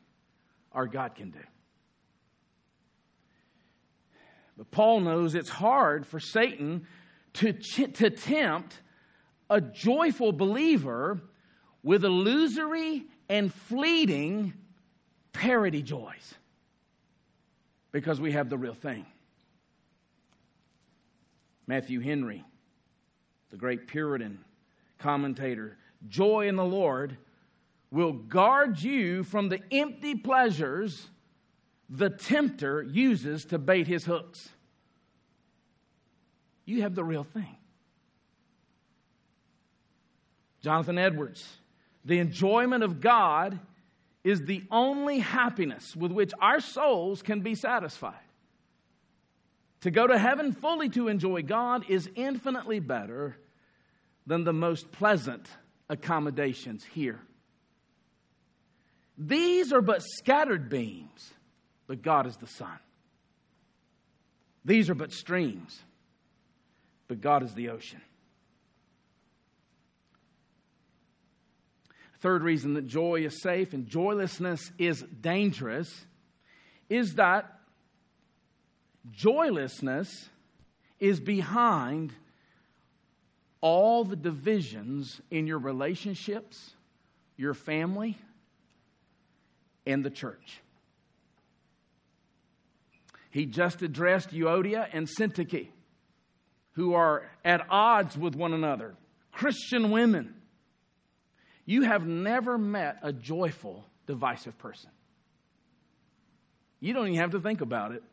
our 0.72 0.88
God 0.88 1.16
can 1.16 1.32
do. 1.32 1.40
But 4.58 4.72
Paul 4.72 5.02
knows 5.02 5.36
it's 5.36 5.50
hard 5.50 6.06
for 6.06 6.20
Satan 6.20 6.88
to, 7.34 7.52
to 7.52 8.10
tempt 8.10 8.82
a 9.50 9.60
joyful 9.60 10.32
believer 10.32 11.20
with 11.84 12.06
illusory 12.06 13.04
and 13.28 13.54
fleeting 13.54 14.54
parody 15.34 15.82
joys 15.82 16.36
because 17.92 18.20
we 18.20 18.32
have 18.32 18.50
the 18.50 18.58
real 18.58 18.74
thing. 18.74 19.06
Matthew 21.68 22.00
Henry, 22.00 22.44
the 23.50 23.58
great 23.58 23.88
Puritan 23.88 24.40
commentator, 25.00 25.78
joy 26.08 26.48
in 26.48 26.56
the 26.56 26.66
Lord 26.66 27.18
will 27.92 28.14
guard 28.14 28.82
you 28.82 29.24
from 29.24 29.50
the 29.50 29.62
empty 29.72 30.16
pleasures 30.16 31.08
the 31.90 32.10
tempter 32.10 32.82
uses 32.82 33.46
to 33.46 33.58
bait 33.58 33.88
his 33.88 34.06
hooks. 34.06 34.50
You 36.66 36.82
have 36.82 36.96
the 36.96 37.04
real 37.04 37.24
thing. 37.24 37.58
Jonathan 40.62 40.98
Edwards, 40.98 41.58
the 42.04 42.18
enjoyment 42.18 42.84
of 42.84 43.00
God 43.00 43.60
is 44.24 44.42
the 44.42 44.64
only 44.72 45.20
happiness 45.20 45.96
with 45.96 46.12
which 46.12 46.34
our 46.42 46.60
souls 46.60 47.22
can 47.22 47.42
be 47.42 47.54
satisfied. 47.54 48.25
To 49.82 49.92
go 49.92 50.08
to 50.08 50.18
heaven 50.18 50.52
fully 50.52 50.90
to 50.90 51.08
enjoy 51.08 51.44
God 51.44 51.86
is 51.90 52.10
infinitely 52.16 52.80
better 52.80 53.38
than 54.26 54.44
the 54.44 54.54
most 54.54 54.92
pleasant 54.92 55.48
accommodations 55.90 56.84
here. 56.84 57.20
These 59.18 59.72
are 59.72 59.82
but 59.82 60.02
scattered 60.02 60.70
beams, 60.70 61.34
but 61.88 62.02
God 62.02 62.26
is 62.26 62.36
the 62.38 62.48
sun. 62.48 62.80
These 64.66 64.90
are 64.90 64.96
but 64.96 65.12
streams, 65.12 65.80
but 67.08 67.22
God 67.22 67.44
is 67.44 67.54
the 67.54 67.70
ocean. 67.70 68.02
Third 72.20 72.42
reason 72.42 72.74
that 72.74 72.88
joy 72.88 73.26
is 73.26 73.40
safe 73.40 73.74
and 73.74 73.88
joylessness 73.88 74.72
is 74.80 75.04
dangerous 75.22 76.06
is 76.90 77.16
that 77.16 77.60
joylessness 79.12 80.30
is 81.00 81.20
behind 81.20 82.14
all 83.62 84.04
the 84.04 84.16
divisions 84.16 85.22
in 85.32 85.48
your 85.48 85.58
relationships, 85.58 86.72
your 87.38 87.54
family, 87.54 88.18
and 89.86 90.04
the 90.04 90.10
church. 90.10 90.62
He 93.32 93.46
just 93.46 93.82
addressed 93.82 94.30
Euodia 94.30 94.88
and 94.94 95.08
Syntyche, 95.08 95.68
who 96.74 96.94
are 96.94 97.30
at 97.44 97.66
odds 97.70 98.18
with 98.18 98.36
one 98.36 98.54
another, 98.54 98.96
Christian 99.32 99.92
women. 99.92 100.36
You 101.66 101.82
have 101.82 102.06
never 102.06 102.58
met 102.58 103.00
a 103.02 103.12
joyful, 103.12 103.84
divisive 104.08 104.58
person. 104.58 104.90
You 106.80 106.94
don't 106.94 107.08
even 107.08 107.20
have 107.20 107.32
to 107.32 107.40
think 107.40 107.62
about 107.62 107.92
it. 107.92 108.04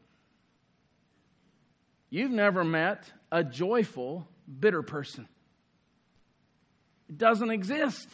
You've 2.13 2.31
never 2.31 2.63
met 2.63 3.11
a 3.33 3.43
joyful, 3.43 4.29
bitter 4.61 4.83
person. 4.83 5.27
It 7.09 7.17
doesn't 7.17 7.51
exist. 7.51 8.07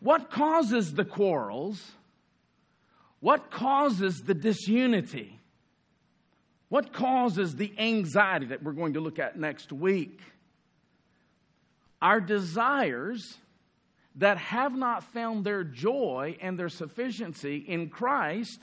What 0.00 0.28
causes 0.28 0.92
the 0.94 1.04
quarrels? 1.04 1.92
What 3.20 3.52
causes 3.52 4.22
the 4.26 4.34
disunity? 4.34 5.38
What 6.68 6.92
causes 6.92 7.54
the 7.54 7.72
anxiety 7.78 8.46
that 8.46 8.64
we're 8.64 8.72
going 8.72 8.94
to 8.94 9.00
look 9.00 9.20
at 9.20 9.38
next 9.38 9.72
week? 9.72 10.18
Our 12.02 12.20
desires 12.20 13.38
that 14.16 14.36
have 14.36 14.74
not 14.74 15.04
found 15.04 15.44
their 15.44 15.62
joy 15.62 16.36
and 16.40 16.58
their 16.58 16.70
sufficiency 16.70 17.58
in 17.58 17.88
Christ 17.88 18.58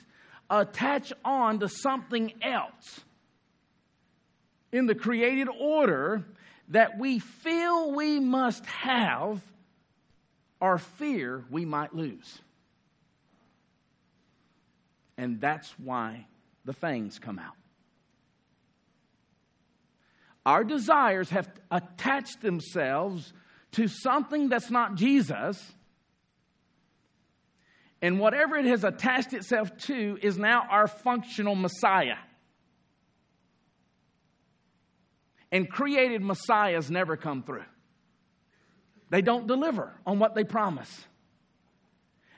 attach 0.50 1.14
on 1.24 1.60
to 1.60 1.68
something 1.70 2.34
else 2.42 3.00
in 4.72 4.86
the 4.86 4.94
created 4.94 5.48
order 5.48 6.24
that 6.68 6.98
we 6.98 7.18
feel 7.18 7.92
we 7.92 8.20
must 8.20 8.64
have 8.66 9.40
or 10.60 10.78
fear 10.78 11.44
we 11.50 11.64
might 11.64 11.94
lose. 11.94 12.40
And 15.16 15.40
that's 15.40 15.70
why 15.78 16.26
the 16.64 16.72
fangs 16.72 17.18
come 17.18 17.38
out. 17.38 17.54
Our 20.46 20.64
desires 20.64 21.30
have 21.30 21.50
attached 21.70 22.40
themselves 22.40 23.32
to 23.72 23.88
something 23.88 24.48
that's 24.48 24.70
not 24.70 24.94
Jesus. 24.94 25.72
And 28.00 28.20
whatever 28.20 28.56
it 28.56 28.64
has 28.64 28.84
attached 28.84 29.32
itself 29.32 29.76
to 29.86 30.18
is 30.22 30.38
now 30.38 30.66
our 30.70 30.86
functional 30.86 31.54
Messiah. 31.54 32.16
And 35.50 35.70
created 35.70 36.22
Messiahs 36.22 36.90
never 36.90 37.16
come 37.16 37.42
through. 37.42 37.64
They 39.10 39.22
don't 39.22 39.46
deliver 39.46 39.92
on 40.06 40.18
what 40.18 40.34
they 40.34 40.44
promise. 40.44 41.06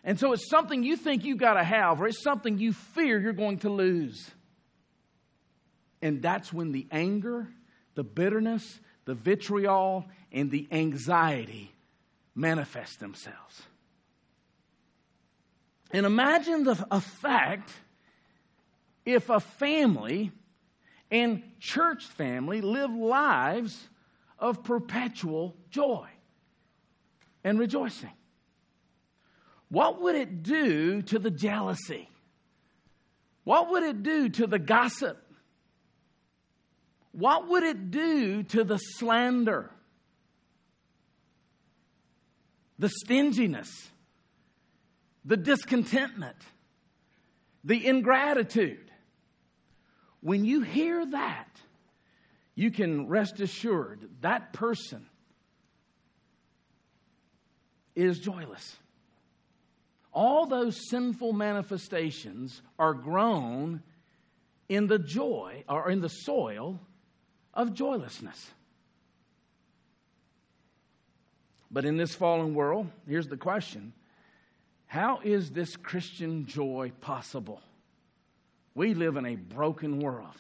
And 0.05 0.18
so 0.18 0.33
it's 0.33 0.49
something 0.49 0.83
you 0.83 0.96
think 0.96 1.25
you 1.25 1.37
got 1.37 1.55
to 1.55 1.64
have, 1.64 2.01
or 2.01 2.07
it's 2.07 2.23
something 2.23 2.59
you 2.59 2.73
fear 2.73 3.20
you're 3.20 3.33
going 3.33 3.59
to 3.59 3.70
lose. 3.70 4.31
And 6.01 6.23
that's 6.23 6.53
when 6.53 6.73
the 6.73 6.87
anger, 6.90 7.49
the 7.94 8.05
bitterness, 8.05 8.81
the 9.05 9.14
vitriol, 9.14 10.07
and 10.33 10.51
the 10.51 10.66
anxiety 10.70 11.73
manifest 12.35 13.01
themselves. 13.01 13.62
And 15.90 16.07
imagine 16.07 16.64
the 16.64 16.87
effect 16.90 17.70
if 19.05 19.29
a 19.29 19.40
family 19.40 20.31
and 21.11 21.42
church 21.59 22.07
family 22.07 22.61
live 22.61 22.92
lives 22.92 23.88
of 24.38 24.62
perpetual 24.64 25.57
joy 25.70 26.09
and 27.44 27.59
rejoicing. 27.59 28.12
What 29.68 30.01
would 30.03 30.14
it 30.14 30.42
do 30.42 31.03
to 31.03 31.18
the 31.18 31.31
jealousy? 31.31 32.09
What 33.44 33.70
would 33.70 33.83
it 33.83 34.03
do 34.03 34.29
to 34.29 34.46
the 34.46 34.59
gossip? 34.59 35.18
What 37.12 37.49
would 37.49 37.62
it 37.62 37.90
do 37.90 38.42
to 38.44 38.64
the 38.64 38.79
slander? 38.79 39.70
The 42.79 42.88
stinginess, 42.88 43.68
the 45.25 45.37
discontentment, 45.37 46.37
the 47.62 47.87
ingratitude. 47.87 48.89
When 50.21 50.45
you 50.45 50.63
hear 50.63 51.05
that, 51.07 51.49
you 52.55 52.71
can 52.71 53.09
rest 53.09 53.41
assured 53.41 54.09
that 54.21 54.53
person 54.53 55.07
is 57.95 58.19
joyless. 58.19 58.77
All 60.13 60.47
those 60.47 60.89
sinful 60.89 61.33
manifestations 61.33 62.61
are 62.79 62.95
grown 62.95 63.83
in 64.69 64.87
the 64.89 64.99
joy 64.99 65.65
or 65.69 65.91
in 65.91 66.01
the 66.01 66.09
soil 66.09 66.81
of 67.55 67.75
joylessness. 67.75 68.51
But 71.71 71.85
in 71.85 71.97
this 71.97 72.15
fallen 72.15 72.55
world, 72.55 72.89
here's 73.09 73.29
the 73.29 73.37
question 73.37 73.93
How 74.87 75.21
is 75.23 75.51
this 75.51 75.77
Christian 75.77 76.47
joy 76.47 76.93
possible? 77.01 77.63
We 78.75 78.95
live 78.95 79.17
in 79.17 79.27
a 79.27 79.37
broken 79.37 80.01
world, 80.01 80.37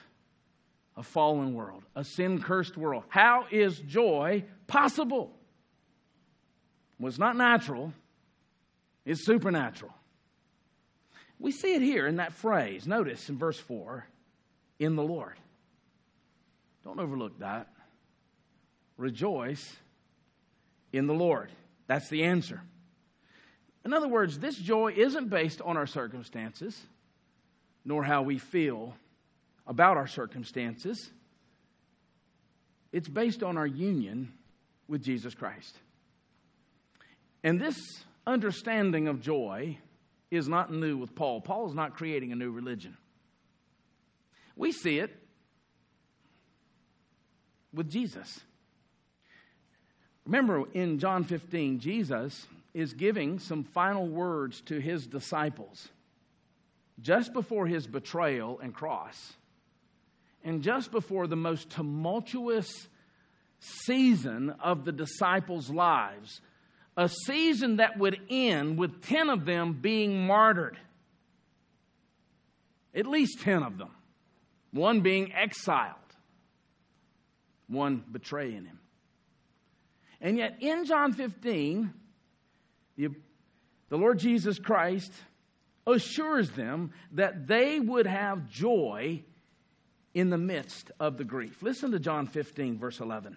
a 0.96 1.02
fallen 1.02 1.54
world, 1.54 1.84
a 1.96 2.04
sin 2.04 2.40
cursed 2.40 2.76
world. 2.76 3.04
How 3.08 3.46
is 3.50 3.78
joy 3.78 4.44
possible? 4.66 5.32
Well, 6.98 7.08
it's 7.08 7.18
not 7.18 7.36
natural, 7.36 7.92
it's 9.04 9.24
supernatural. 9.24 9.92
We 11.38 11.52
see 11.52 11.74
it 11.74 11.82
here 11.82 12.06
in 12.06 12.16
that 12.16 12.34
phrase. 12.34 12.86
Notice 12.86 13.28
in 13.30 13.38
verse 13.38 13.58
4 13.58 14.06
in 14.78 14.94
the 14.94 15.02
Lord. 15.02 15.34
Don't 16.84 17.00
overlook 17.00 17.38
that. 17.38 17.68
Rejoice 18.96 19.76
in 20.92 21.06
the 21.06 21.14
Lord. 21.14 21.50
That's 21.86 22.08
the 22.08 22.24
answer. 22.24 22.60
In 23.84 23.94
other 23.94 24.08
words, 24.08 24.38
this 24.38 24.56
joy 24.56 24.92
isn't 24.94 25.30
based 25.30 25.62
on 25.62 25.78
our 25.78 25.86
circumstances, 25.86 26.78
nor 27.90 28.04
how 28.04 28.22
we 28.22 28.38
feel 28.38 28.94
about 29.66 29.96
our 29.96 30.06
circumstances. 30.06 31.10
It's 32.92 33.08
based 33.08 33.42
on 33.42 33.56
our 33.56 33.66
union 33.66 34.32
with 34.86 35.02
Jesus 35.02 35.34
Christ. 35.34 35.76
And 37.42 37.60
this 37.60 37.76
understanding 38.28 39.08
of 39.08 39.20
joy 39.20 39.76
is 40.30 40.46
not 40.48 40.72
new 40.72 40.98
with 40.98 41.16
Paul. 41.16 41.40
Paul 41.40 41.66
is 41.68 41.74
not 41.74 41.96
creating 41.96 42.30
a 42.30 42.36
new 42.36 42.52
religion. 42.52 42.96
We 44.54 44.70
see 44.70 45.00
it 45.00 45.10
with 47.74 47.90
Jesus. 47.90 48.38
Remember 50.26 50.62
in 50.74 51.00
John 51.00 51.24
15, 51.24 51.80
Jesus 51.80 52.46
is 52.72 52.92
giving 52.92 53.40
some 53.40 53.64
final 53.64 54.06
words 54.06 54.60
to 54.66 54.78
his 54.78 55.08
disciples 55.08 55.88
just 57.00 57.32
before 57.32 57.66
his 57.66 57.86
betrayal 57.86 58.58
and 58.60 58.74
cross, 58.74 59.34
and 60.44 60.62
just 60.62 60.90
before 60.90 61.26
the 61.26 61.36
most 61.36 61.70
tumultuous 61.70 62.88
season 63.58 64.50
of 64.62 64.84
the 64.84 64.92
disciples' 64.92 65.70
lives, 65.70 66.40
a 66.96 67.08
season 67.08 67.76
that 67.76 67.98
would 67.98 68.20
end 68.28 68.78
with 68.78 69.02
10 69.02 69.30
of 69.30 69.44
them 69.44 69.74
being 69.74 70.26
martyred. 70.26 70.76
At 72.94 73.06
least 73.06 73.40
10 73.40 73.62
of 73.62 73.78
them. 73.78 73.90
One 74.72 75.00
being 75.00 75.32
exiled, 75.32 75.96
one 77.68 78.04
betraying 78.10 78.66
him. 78.66 78.78
And 80.20 80.36
yet, 80.36 80.58
in 80.60 80.84
John 80.84 81.12
15, 81.12 81.92
the, 82.96 83.08
the 83.88 83.96
Lord 83.96 84.18
Jesus 84.18 84.58
Christ 84.58 85.12
assures 85.86 86.50
them 86.50 86.92
that 87.12 87.46
they 87.46 87.80
would 87.80 88.06
have 88.06 88.48
joy 88.50 89.22
in 90.14 90.30
the 90.30 90.38
midst 90.38 90.90
of 90.98 91.16
the 91.16 91.24
grief. 91.24 91.62
Listen 91.62 91.92
to 91.92 91.98
John 91.98 92.26
15, 92.26 92.78
verse 92.78 93.00
11. 93.00 93.36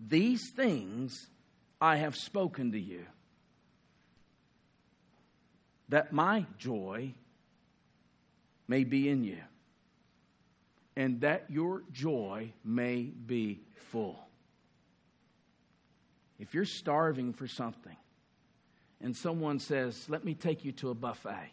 These 0.00 0.50
things 0.50 1.28
I 1.80 1.96
have 1.96 2.16
spoken 2.16 2.72
to 2.72 2.80
you, 2.80 3.04
that 5.88 6.12
my 6.12 6.46
joy 6.58 7.14
may 8.68 8.84
be 8.84 9.08
in 9.08 9.24
you, 9.24 9.38
and 10.96 11.20
that 11.20 11.44
your 11.48 11.82
joy 11.92 12.52
may 12.64 13.02
be 13.02 13.60
full. 13.90 14.18
If 16.38 16.54
you're 16.54 16.64
starving 16.64 17.32
for 17.32 17.46
something 17.46 17.96
and 19.00 19.16
someone 19.16 19.58
says, 19.58 20.08
Let 20.08 20.24
me 20.24 20.34
take 20.34 20.64
you 20.64 20.72
to 20.72 20.90
a 20.90 20.94
buffet, 20.94 21.52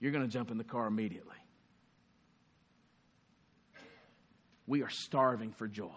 you're 0.00 0.12
going 0.12 0.24
to 0.24 0.30
jump 0.30 0.50
in 0.50 0.58
the 0.58 0.64
car 0.64 0.86
immediately. 0.86 1.36
We 4.66 4.82
are 4.82 4.90
starving 4.90 5.52
for 5.52 5.68
joy. 5.68 5.90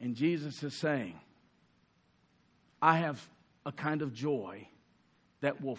And 0.00 0.14
Jesus 0.16 0.62
is 0.62 0.78
saying, 0.78 1.18
I 2.80 2.98
have 2.98 3.26
a 3.64 3.72
kind 3.72 4.02
of 4.02 4.12
joy 4.12 4.68
that 5.40 5.62
will 5.62 5.78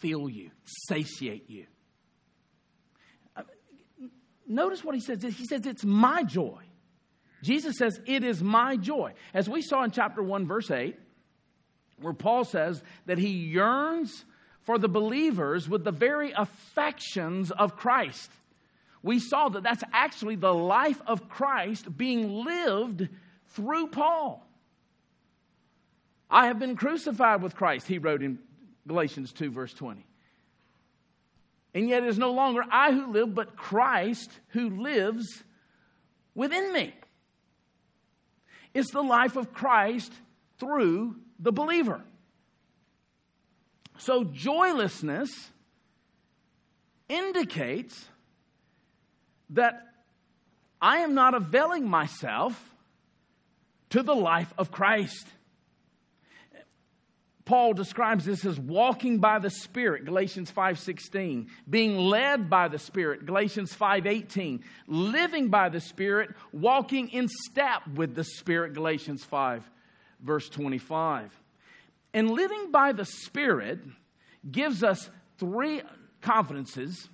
fill 0.00 0.28
you, 0.28 0.50
satiate 0.88 1.48
you. 1.50 1.66
Uh, 3.36 3.42
notice 4.46 4.84
what 4.84 4.94
he 4.94 5.00
says. 5.00 5.22
He 5.22 5.46
says, 5.46 5.66
It's 5.66 5.84
my 5.84 6.22
joy. 6.22 6.62
Jesus 7.42 7.76
says, 7.78 8.00
It 8.06 8.24
is 8.24 8.42
my 8.42 8.76
joy. 8.76 9.12
As 9.32 9.48
we 9.48 9.62
saw 9.62 9.84
in 9.84 9.90
chapter 9.90 10.22
1, 10.22 10.46
verse 10.46 10.70
8, 10.70 10.98
where 12.00 12.12
Paul 12.12 12.44
says 12.44 12.82
that 13.06 13.18
he 13.18 13.28
yearns 13.28 14.24
for 14.62 14.78
the 14.78 14.88
believers 14.88 15.68
with 15.68 15.84
the 15.84 15.92
very 15.92 16.32
affections 16.32 17.50
of 17.50 17.76
Christ. 17.76 18.30
We 19.02 19.18
saw 19.18 19.48
that 19.50 19.62
that's 19.62 19.84
actually 19.92 20.36
the 20.36 20.52
life 20.52 21.00
of 21.06 21.28
Christ 21.28 21.96
being 21.96 22.44
lived 22.44 23.08
through 23.48 23.88
Paul. 23.88 24.44
I 26.30 26.46
have 26.46 26.58
been 26.58 26.76
crucified 26.76 27.42
with 27.42 27.54
Christ, 27.54 27.86
he 27.86 27.98
wrote 27.98 28.22
in 28.22 28.38
Galatians 28.86 29.32
2, 29.32 29.50
verse 29.50 29.72
20. 29.72 30.04
And 31.74 31.88
yet 31.88 32.02
it 32.02 32.08
is 32.08 32.18
no 32.18 32.32
longer 32.32 32.62
I 32.70 32.92
who 32.92 33.12
live, 33.12 33.34
but 33.34 33.56
Christ 33.56 34.30
who 34.48 34.68
lives 34.68 35.44
within 36.34 36.72
me. 36.72 36.94
It's 38.78 38.92
the 38.92 39.02
life 39.02 39.34
of 39.34 39.52
Christ 39.52 40.12
through 40.60 41.16
the 41.40 41.50
believer. 41.50 42.00
So, 43.98 44.22
joylessness 44.22 45.50
indicates 47.08 48.04
that 49.50 49.84
I 50.80 50.98
am 50.98 51.16
not 51.16 51.34
availing 51.34 51.88
myself 51.88 52.72
to 53.90 54.04
the 54.04 54.14
life 54.14 54.54
of 54.56 54.70
Christ. 54.70 55.26
Paul 57.48 57.72
describes 57.72 58.26
this 58.26 58.44
as 58.44 58.60
walking 58.60 59.20
by 59.20 59.38
the 59.38 59.48
Spirit, 59.48 60.04
Galatians 60.04 60.50
5:16, 60.50 61.48
being 61.68 61.96
led 61.96 62.50
by 62.50 62.68
the 62.68 62.78
Spirit, 62.78 63.24
Galatians 63.24 63.72
5:18, 63.72 64.62
living 64.86 65.48
by 65.48 65.70
the 65.70 65.80
Spirit, 65.80 66.36
walking 66.52 67.08
in 67.08 67.26
step 67.26 67.88
with 67.88 68.14
the 68.14 68.24
Spirit, 68.24 68.74
Galatians 68.74 69.24
5 69.24 69.64
verse 70.20 70.50
25. 70.50 71.32
And 72.12 72.30
living 72.30 72.70
by 72.70 72.92
the 72.92 73.06
Spirit 73.06 73.80
gives 74.50 74.82
us 74.82 75.08
three 75.38 75.80
confidences 76.20 77.08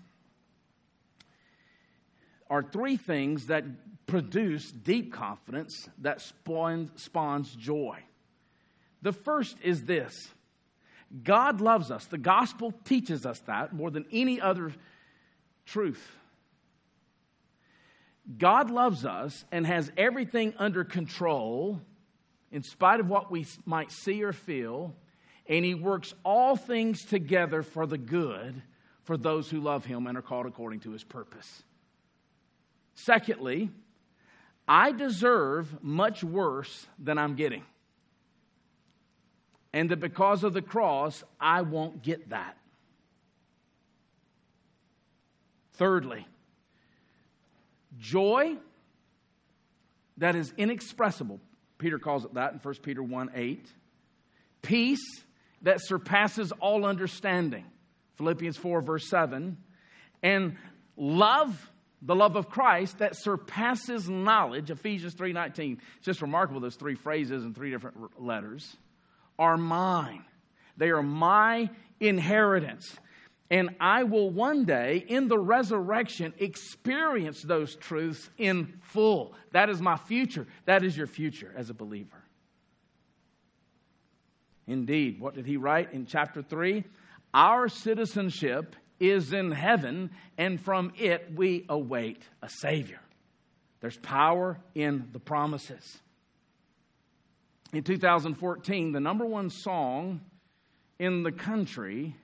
are 2.51 2.65
three 2.65 2.97
things 2.97 3.47
that 3.47 3.65
produce 4.09 4.73
deep 4.73 5.13
confidence 5.13 5.89
that 5.99 6.21
spawns, 6.21 6.91
spawns 7.01 7.55
joy. 7.55 8.03
The 9.05 9.13
first 9.13 9.59
is 9.63 9.85
this 9.85 10.31
God 11.23 11.61
loves 11.61 11.91
us. 11.93 12.07
The 12.07 12.19
gospel 12.19 12.73
teaches 12.85 13.25
us 13.25 13.39
that 13.41 13.73
more 13.73 13.91
than 13.91 14.07
any 14.11 14.41
other 14.41 14.73
truth. 15.67 16.11
God 18.39 18.71
loves 18.71 19.05
us 19.05 19.45
and 19.53 19.67
has 19.67 19.93
everything 19.99 20.55
under 20.59 20.83
control 20.83 21.83
in 22.51 22.63
spite 22.63 22.99
of 22.99 23.09
what 23.09 23.31
we 23.31 23.47
might 23.67 23.93
see 23.93 24.25
or 24.25 24.33
feel, 24.33 24.95
and 25.47 25.67
He 25.67 25.75
works 25.75 26.15
all 26.25 26.57
things 26.57 27.05
together 27.05 27.63
for 27.63 27.87
the 27.87 27.99
good 27.99 28.63
for 29.03 29.19
those 29.19 29.51
who 29.51 29.61
love 29.61 29.85
Him 29.85 30.07
and 30.07 30.17
are 30.17 30.23
called 30.23 30.47
according 30.47 30.81
to 30.81 30.93
His 30.93 31.05
purpose. 31.05 31.63
Secondly, 32.95 33.69
I 34.67 34.93
deserve 34.93 35.83
much 35.83 36.25
worse 36.25 36.87
than 36.99 37.19
I'm 37.19 37.35
getting 37.35 37.65
and 39.75 39.91
that 39.91 39.99
because 39.99 40.45
of 40.45 40.53
the 40.53 40.63
cross, 40.63 41.25
I 41.41 41.63
won't 41.63 42.01
get 42.01 42.31
that. 42.31 42.57
Thirdly, 45.73 46.29
joy 47.99 48.55
that 50.19 50.37
is 50.37 50.53
inexpressible. 50.57 51.41
Peter 51.79 51.99
calls 51.99 52.25
it 52.25 52.35
that 52.35 52.53
in 52.53 52.61
1 52.61 52.75
Peter 52.83 53.03
1 53.03 53.33
8. 53.35 53.69
Peace 54.63 55.25
that 55.63 55.81
surpasses 55.81 56.53
all 56.61 56.87
understanding. 56.87 57.65
Philippians 58.15 58.57
4, 58.57 58.81
verse 58.81 59.09
7. 59.09 59.57
And 60.23 60.57
love, 60.97 61.73
the 62.01 62.15
love 62.15 62.37
of 62.37 62.49
Christ 62.49 62.99
that 62.99 63.17
surpasses 63.17 64.09
knowledge. 64.09 64.71
Ephesians 64.71 65.15
3 65.15 65.33
19. 65.33 65.81
It's 65.97 66.07
just 66.07 66.23
remarkable, 66.23 66.61
those 66.61 66.77
three 66.77 66.95
phrases 66.95 67.43
in 67.43 67.55
three 67.55 67.73
different 67.73 68.23
letters 68.23 68.77
are 69.39 69.57
mine. 69.57 70.25
They 70.77 70.91
are 70.91 71.03
my 71.03 71.71
inheritance. 72.01 72.97
And 73.51 73.77
I 73.79 74.05
will 74.05 74.31
one 74.31 74.65
day, 74.65 75.05
in 75.07 75.29
the 75.29 75.39
resurrection, 75.39 76.33
experience 76.39 77.43
those 77.43 77.77
truths 77.77 78.31
in 78.39 78.81
full. 78.81 79.35
That 79.53 79.69
is 79.69 79.81
my 79.81 79.97
future. 79.97 80.47
That 80.65 80.83
is 80.83 80.97
your 80.97 81.07
future 81.07 81.53
as 81.57 81.71
a 81.71 81.75
believer. 81.75 82.25
Indeed, 84.67 85.21
what 85.21 85.35
did 85.35 85.47
he 85.47 85.57
write 85.57 85.93
in 85.93 86.07
chapter 86.07 86.43
3? 86.43 86.85
Our 87.35 87.69
citizenship 87.69 88.77
is 88.99 89.33
in 89.33 89.51
heaven, 89.51 90.11
and 90.39 90.61
from 90.61 90.93
it 90.97 91.33
we 91.35 91.67
await 91.69 92.23
a 92.43 92.49
Savior. 92.49 93.01
There's 93.81 93.99
power 93.99 94.59
in 94.75 95.11
the 95.13 95.19
promises 95.19 96.01
in 97.77 97.83
2014, 97.83 98.93
the 98.93 99.01
number 99.01 99.25
one 99.25 99.51
song 99.51 100.21
in 100.99 101.23
the 101.23 101.33
country 101.33 102.15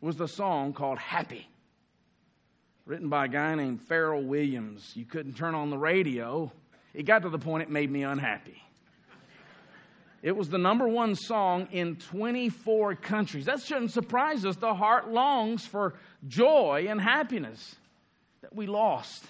was 0.00 0.16
the 0.16 0.28
song 0.28 0.72
called 0.72 0.98
Happy. 0.98 1.48
written 2.84 3.08
by 3.08 3.26
a 3.26 3.28
guy 3.28 3.54
named 3.54 3.80
Pharrell 3.88 4.24
Williams. 4.24 4.92
You 4.94 5.04
couldn't 5.04 5.34
turn 5.34 5.54
on 5.54 5.70
the 5.70 5.78
radio. 5.78 6.52
It 6.94 7.04
got 7.04 7.22
to 7.22 7.28
the 7.28 7.38
point 7.38 7.62
it 7.62 7.70
made 7.70 7.90
me 7.90 8.02
unhappy. 8.02 8.60
It 10.22 10.36
was 10.36 10.48
the 10.48 10.58
number 10.58 10.86
one 10.86 11.16
song 11.16 11.68
in 11.72 11.96
24 11.96 12.96
countries. 12.96 13.46
That 13.46 13.60
shouldn't 13.60 13.90
surprise 13.90 14.44
us. 14.44 14.56
The 14.56 14.74
heart 14.74 15.10
longs 15.10 15.66
for 15.66 15.94
joy 16.26 16.86
and 16.88 17.00
happiness 17.00 17.74
that 18.42 18.54
we 18.54 18.66
lost 18.66 19.24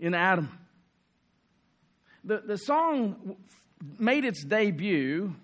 in 0.00 0.14
Adam. 0.14 0.58
The, 2.24 2.42
the 2.44 2.56
song 2.56 3.36
made 3.98 4.24
its 4.24 4.44
debut 4.44 5.34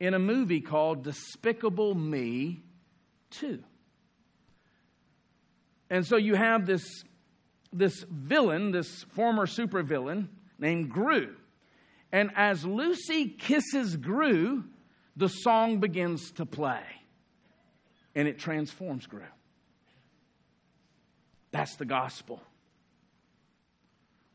in 0.00 0.14
a 0.14 0.18
movie 0.18 0.60
called 0.60 1.02
Despicable 1.02 1.94
Me 1.94 2.62
2. 3.30 3.62
And 5.90 6.06
so 6.06 6.16
you 6.16 6.34
have 6.34 6.66
this, 6.66 7.04
this 7.72 8.04
villain, 8.08 8.72
this 8.72 9.04
former 9.14 9.46
supervillain 9.46 10.28
named 10.58 10.90
Gru. 10.90 11.34
And 12.12 12.30
as 12.36 12.64
Lucy 12.64 13.28
kisses 13.28 13.96
Gru, 13.96 14.64
the 15.16 15.28
song 15.28 15.80
begins 15.80 16.30
to 16.32 16.46
play. 16.46 16.82
And 18.14 18.28
it 18.28 18.38
transforms 18.38 19.06
Gru. 19.06 19.22
That's 21.50 21.76
the 21.76 21.84
gospel. 21.84 22.42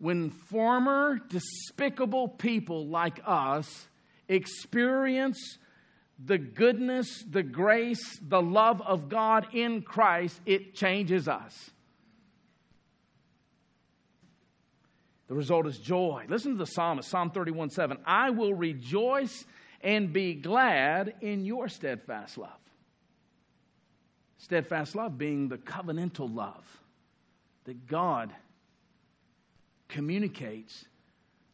When 0.04 0.32
former 0.32 1.18
despicable 1.30 2.28
people 2.28 2.88
like 2.88 3.22
us 3.26 3.88
experience 4.28 5.58
the 6.20 6.38
goodness, 6.38 7.24
the 7.24 7.42
grace, 7.42 8.20
the 8.22 8.42
love 8.42 8.82
of 8.82 9.08
God 9.08 9.48
in 9.54 9.82
Christ, 9.82 10.42
it 10.46 10.76
changes 10.76 11.30
us. 11.30 11.72
The 15.30 15.36
result 15.36 15.68
is 15.68 15.78
joy. 15.78 16.26
Listen 16.28 16.52
to 16.52 16.58
the 16.58 16.66
psalmist, 16.66 17.10
Psalm 17.10 17.32
31 17.32 17.70
7. 17.70 17.98
I 18.06 18.32
will 18.32 18.54
rejoice 18.54 19.46
and 19.80 20.12
be 20.12 20.34
glad 20.34 21.14
in 21.22 21.46
your 21.46 21.70
steadfast 21.70 22.38
love. 22.38 22.50
Steadfast 24.38 24.98
love 24.98 25.18
being 25.18 25.48
the 25.48 25.60
covenantal 25.60 26.36
love 26.36 26.82
that 27.64 27.88
God 27.88 28.34
communicates 29.94 30.86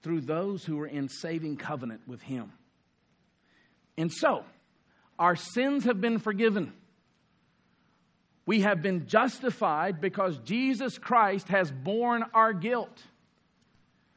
through 0.02 0.22
those 0.22 0.64
who 0.64 0.80
are 0.80 0.88
in 0.88 1.10
saving 1.10 1.58
covenant 1.58 2.02
with 2.08 2.22
Him. 2.22 2.54
And 3.98 4.12
so, 4.12 4.46
our 5.20 5.36
sins 5.36 5.84
have 5.84 6.00
been 6.00 6.20
forgiven. 6.20 6.72
We 8.46 8.62
have 8.62 8.82
been 8.82 9.08
justified 9.08 10.00
because 10.00 10.40
Jesus 10.40 10.98
Christ 10.98 11.50
has 11.50 11.70
borne 11.70 12.24
our 12.34 12.54
guilt. 12.54 13.04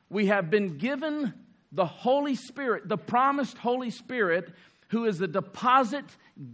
We 0.09 0.27
have 0.27 0.51
been 0.51 0.79
given 0.79 1.35
the 1.73 1.87
Holy 1.87 2.37
Spirit, 2.37 2.89
the 2.89 2.97
promised 2.97 3.59
Holy 3.59 3.91
Spirit, 3.91 4.53
who 4.89 5.07
is 5.07 5.19
the 5.19 5.27
deposit 5.27 6.05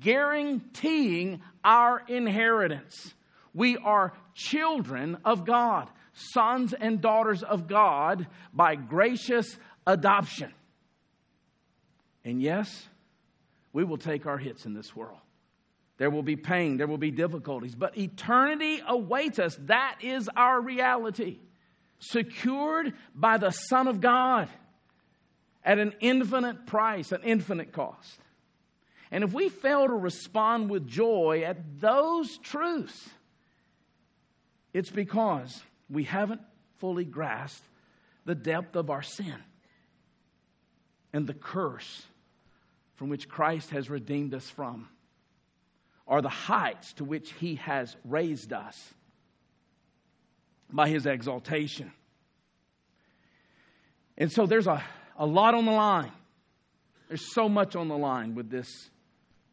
guaranteeing 0.01 1.43
our 1.63 2.03
inheritance. 2.09 3.15
We 3.53 3.77
are 3.77 4.15
children 4.35 5.19
of 5.25 5.45
God, 5.45 5.89
sons 6.33 6.73
and 6.73 7.01
daughters 7.01 7.43
of 7.43 7.69
God 7.69 8.27
by 8.53 8.75
gracious 8.75 9.59
adoption. 9.87 10.53
And 12.25 12.43
yes, 12.43 12.87
we 13.73 13.85
will 13.85 13.99
take 13.99 14.27
our 14.27 14.39
hits 14.39 14.67
in 14.67 14.75
this 14.75 14.95
world. 14.95 15.19
There 15.99 16.11
will 16.11 16.23
be 16.23 16.37
pain, 16.37 16.77
there 16.77 16.87
will 16.87 16.99
be 16.99 17.11
difficulties, 17.11 17.75
but 17.75 17.99
eternity 17.99 18.81
awaits 18.87 19.39
us. 19.39 19.59
That 19.63 19.99
is 20.01 20.29
our 20.37 20.61
reality. 20.61 21.39
Secured 21.99 22.95
by 23.15 23.39
the 23.39 23.51
Son 23.51 23.89
of 23.89 24.01
God 24.01 24.49
at 25.65 25.79
an 25.79 25.95
infinite 26.01 26.67
price, 26.67 27.11
an 27.11 27.23
infinite 27.25 27.73
cost. 27.73 28.21
And 29.11 29.25
if 29.25 29.33
we 29.33 29.49
fail 29.49 29.87
to 29.87 29.95
respond 29.95 30.71
with 30.71 30.87
joy 30.87 31.43
at 31.45 31.81
those 31.81 32.39
truths, 32.39 33.09
it's 34.73 34.91
because 34.91 35.63
we 35.91 36.05
haven't 36.05 36.41
fully 36.79 37.05
grasped 37.05 37.65
the 38.25 38.35
depth 38.35 38.77
of 38.77 38.91
our 38.91 39.03
sin 39.03 39.37
and 41.13 41.27
the 41.27 41.35
curse 41.35 42.03
from 42.97 43.09
which 43.09 43.29
Christ 43.29 43.71
has 43.71 43.89
redeemed 43.89 44.35
us 44.35 44.51
from, 44.51 44.89
are 46.07 46.21
the 46.21 46.29
heights 46.29 46.93
to 46.95 47.05
which 47.05 47.33
He 47.35 47.55
has 47.57 47.97
raised 48.05 48.53
us 48.53 48.93
by 50.71 50.89
His 50.89 51.07
exaltation. 51.07 51.93
And 54.17 54.33
so 54.33 54.47
there's 54.47 54.67
a, 54.67 54.83
a 55.17 55.27
lot 55.27 55.55
on 55.55 55.65
the 55.65 55.73
line. 55.73 56.13
There's 57.07 57.33
so 57.33 57.49
much 57.49 57.77
on 57.77 57.89
the 57.89 57.97
line 57.97 58.35
with 58.35 58.51
this 58.51 58.91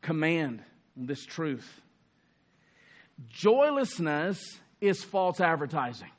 command, 0.02 0.64
this 0.98 1.24
truth. 1.24 1.82
Joylessness 3.30 4.60
is 4.82 5.04
false 5.04 5.40
advertising. 5.40 6.10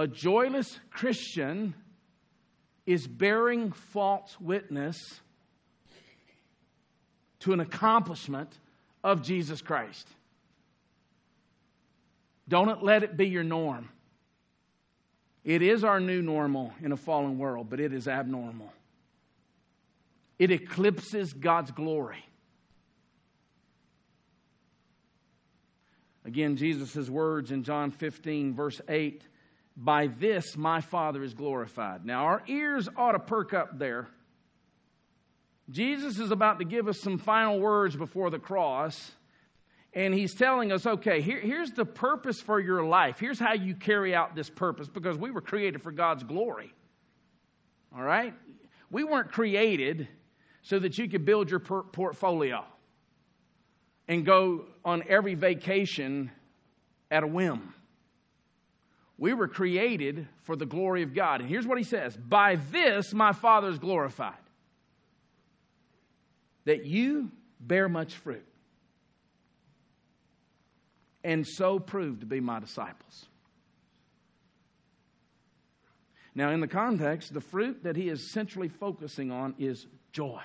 A 0.00 0.06
joyless 0.06 0.80
Christian 0.90 1.74
is 2.86 3.06
bearing 3.06 3.70
false 3.70 4.40
witness 4.40 4.96
to 7.40 7.52
an 7.52 7.60
accomplishment 7.60 8.50
of 9.04 9.20
Jesus 9.20 9.60
Christ. 9.60 10.08
Don't 12.48 12.82
let 12.82 13.02
it 13.02 13.18
be 13.18 13.28
your 13.28 13.44
norm. 13.44 13.90
It 15.44 15.60
is 15.60 15.84
our 15.84 16.00
new 16.00 16.22
normal 16.22 16.72
in 16.82 16.92
a 16.92 16.96
fallen 16.96 17.36
world, 17.36 17.68
but 17.68 17.78
it 17.78 17.92
is 17.92 18.08
abnormal. 18.08 18.72
It 20.38 20.50
eclipses 20.50 21.34
God's 21.34 21.72
glory. 21.72 22.24
Again, 26.24 26.56
Jesus' 26.56 27.10
words 27.10 27.50
in 27.50 27.64
John 27.64 27.90
15, 27.90 28.54
verse 28.54 28.80
8 28.88 29.24
by 29.76 30.08
this 30.08 30.56
my 30.56 30.80
Father 30.80 31.22
is 31.22 31.34
glorified. 31.34 32.04
Now, 32.04 32.24
our 32.24 32.42
ears 32.46 32.88
ought 32.96 33.12
to 33.12 33.18
perk 33.18 33.54
up 33.54 33.78
there. 33.78 34.08
Jesus 35.70 36.18
is 36.18 36.30
about 36.30 36.58
to 36.58 36.64
give 36.64 36.88
us 36.88 37.00
some 37.00 37.18
final 37.18 37.60
words 37.60 37.94
before 37.94 38.30
the 38.30 38.38
cross, 38.38 39.12
and 39.94 40.12
he's 40.12 40.34
telling 40.34 40.72
us 40.72 40.86
okay, 40.86 41.20
here, 41.20 41.40
here's 41.40 41.70
the 41.70 41.84
purpose 41.84 42.40
for 42.40 42.60
your 42.60 42.84
life. 42.84 43.18
Here's 43.18 43.38
how 43.38 43.54
you 43.54 43.74
carry 43.74 44.14
out 44.14 44.34
this 44.34 44.50
purpose 44.50 44.88
because 44.88 45.16
we 45.16 45.30
were 45.30 45.40
created 45.40 45.82
for 45.82 45.92
God's 45.92 46.24
glory. 46.24 46.72
All 47.94 48.02
right? 48.02 48.34
We 48.90 49.04
weren't 49.04 49.30
created 49.32 50.08
so 50.62 50.78
that 50.78 50.98
you 50.98 51.08
could 51.08 51.24
build 51.24 51.50
your 51.50 51.60
per- 51.60 51.82
portfolio 51.82 52.64
and 54.08 54.26
go 54.26 54.64
on 54.84 55.04
every 55.08 55.34
vacation 55.34 56.30
at 57.10 57.22
a 57.22 57.26
whim. 57.26 57.74
We 59.20 59.34
were 59.34 59.48
created 59.48 60.26
for 60.44 60.56
the 60.56 60.64
glory 60.64 61.02
of 61.02 61.14
God. 61.14 61.42
And 61.42 61.48
here's 61.48 61.66
what 61.66 61.76
he 61.76 61.84
says 61.84 62.16
By 62.16 62.56
this 62.56 63.12
my 63.12 63.32
Father 63.32 63.68
is 63.68 63.78
glorified, 63.78 64.32
that 66.64 66.86
you 66.86 67.30
bear 67.60 67.88
much 67.88 68.14
fruit, 68.14 68.46
and 71.22 71.46
so 71.46 71.78
prove 71.78 72.20
to 72.20 72.26
be 72.26 72.40
my 72.40 72.58
disciples. 72.60 73.26
Now, 76.34 76.50
in 76.52 76.60
the 76.60 76.68
context, 76.68 77.34
the 77.34 77.42
fruit 77.42 77.82
that 77.82 77.96
he 77.96 78.08
is 78.08 78.32
centrally 78.32 78.68
focusing 78.68 79.30
on 79.30 79.54
is 79.58 79.86
joy. 80.12 80.40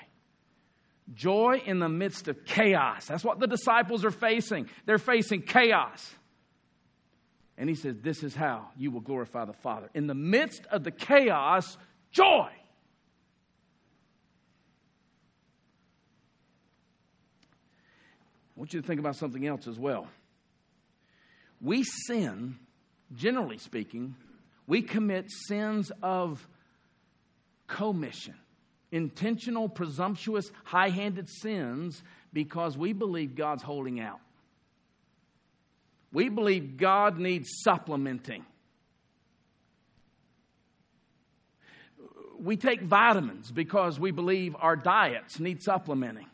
Joy 1.13 1.61
in 1.65 1.79
the 1.79 1.87
midst 1.87 2.27
of 2.27 2.43
chaos. 2.43 3.05
That's 3.05 3.23
what 3.23 3.39
the 3.39 3.47
disciples 3.47 4.03
are 4.03 4.11
facing. 4.11 4.67
They're 4.85 4.97
facing 4.97 5.43
chaos. 5.43 6.13
And 7.57 7.69
he 7.69 7.75
says, 7.75 7.95
This 8.01 8.23
is 8.23 8.35
how 8.35 8.69
you 8.77 8.91
will 8.91 9.01
glorify 9.01 9.45
the 9.45 9.53
Father. 9.53 9.89
In 9.93 10.07
the 10.07 10.15
midst 10.15 10.65
of 10.71 10.83
the 10.83 10.91
chaos, 10.91 11.77
joy. 12.11 12.49
I 18.55 18.59
want 18.59 18.73
you 18.73 18.81
to 18.81 18.87
think 18.87 18.99
about 18.99 19.15
something 19.15 19.45
else 19.45 19.67
as 19.67 19.77
well. 19.77 20.07
We 21.61 21.83
sin, 21.83 22.57
generally 23.13 23.57
speaking, 23.57 24.15
we 24.67 24.81
commit 24.81 25.25
sins 25.47 25.91
of 26.01 26.47
commission, 27.67 28.35
intentional, 28.91 29.69
presumptuous, 29.69 30.51
high 30.63 30.89
handed 30.89 31.29
sins 31.29 32.01
because 32.33 32.77
we 32.77 32.93
believe 32.93 33.35
God's 33.35 33.63
holding 33.63 33.99
out. 33.99 34.19
We 36.15 36.29
believe 36.29 36.77
God 36.77 37.19
needs 37.19 37.49
supplementing. 37.61 38.45
We 42.39 42.55
take 42.55 42.81
vitamins 42.81 43.51
because 43.51 43.99
we 43.99 44.11
believe 44.11 44.55
our 44.57 44.77
diets 44.77 45.41
need 45.41 45.61
supplementing. 45.61 46.27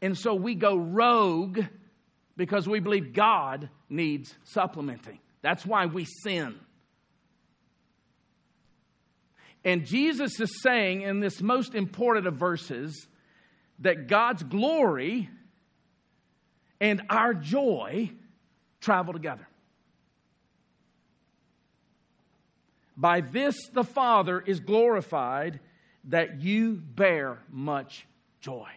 And 0.00 0.16
so 0.16 0.36
we 0.36 0.54
go 0.54 0.76
rogue 0.76 1.58
because 2.36 2.68
we 2.68 2.78
believe 2.78 3.14
God 3.14 3.68
needs 3.90 4.32
supplementing. 4.44 5.18
That's 5.42 5.66
why 5.66 5.86
we 5.86 6.04
sin. 6.22 6.54
And 9.64 9.84
Jesus 9.84 10.38
is 10.38 10.62
saying 10.62 11.02
in 11.02 11.18
this 11.18 11.42
most 11.42 11.74
important 11.74 12.28
of 12.28 12.36
verses 12.36 13.08
that 13.80 14.06
God's 14.06 14.44
glory 14.44 15.30
and 16.80 17.02
our 17.10 17.34
joy 17.34 18.10
travel 18.80 19.12
together. 19.12 19.46
By 22.96 23.20
this 23.20 23.56
the 23.72 23.84
Father 23.84 24.40
is 24.40 24.60
glorified 24.60 25.60
that 26.04 26.40
you 26.40 26.74
bear 26.74 27.38
much 27.50 28.06
joy. 28.40 28.68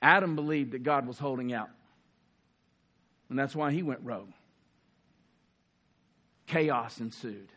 Adam 0.00 0.36
believed 0.36 0.72
that 0.72 0.82
God 0.82 1.06
was 1.06 1.18
holding 1.18 1.52
out, 1.52 1.70
and 3.30 3.38
that's 3.38 3.56
why 3.56 3.72
he 3.72 3.82
went 3.82 4.00
rogue. 4.02 4.32
Chaos 6.46 7.00
ensued. 7.00 7.48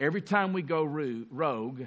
Every 0.00 0.20
time 0.20 0.52
we 0.52 0.62
go 0.62 0.84
rogue 0.84 1.82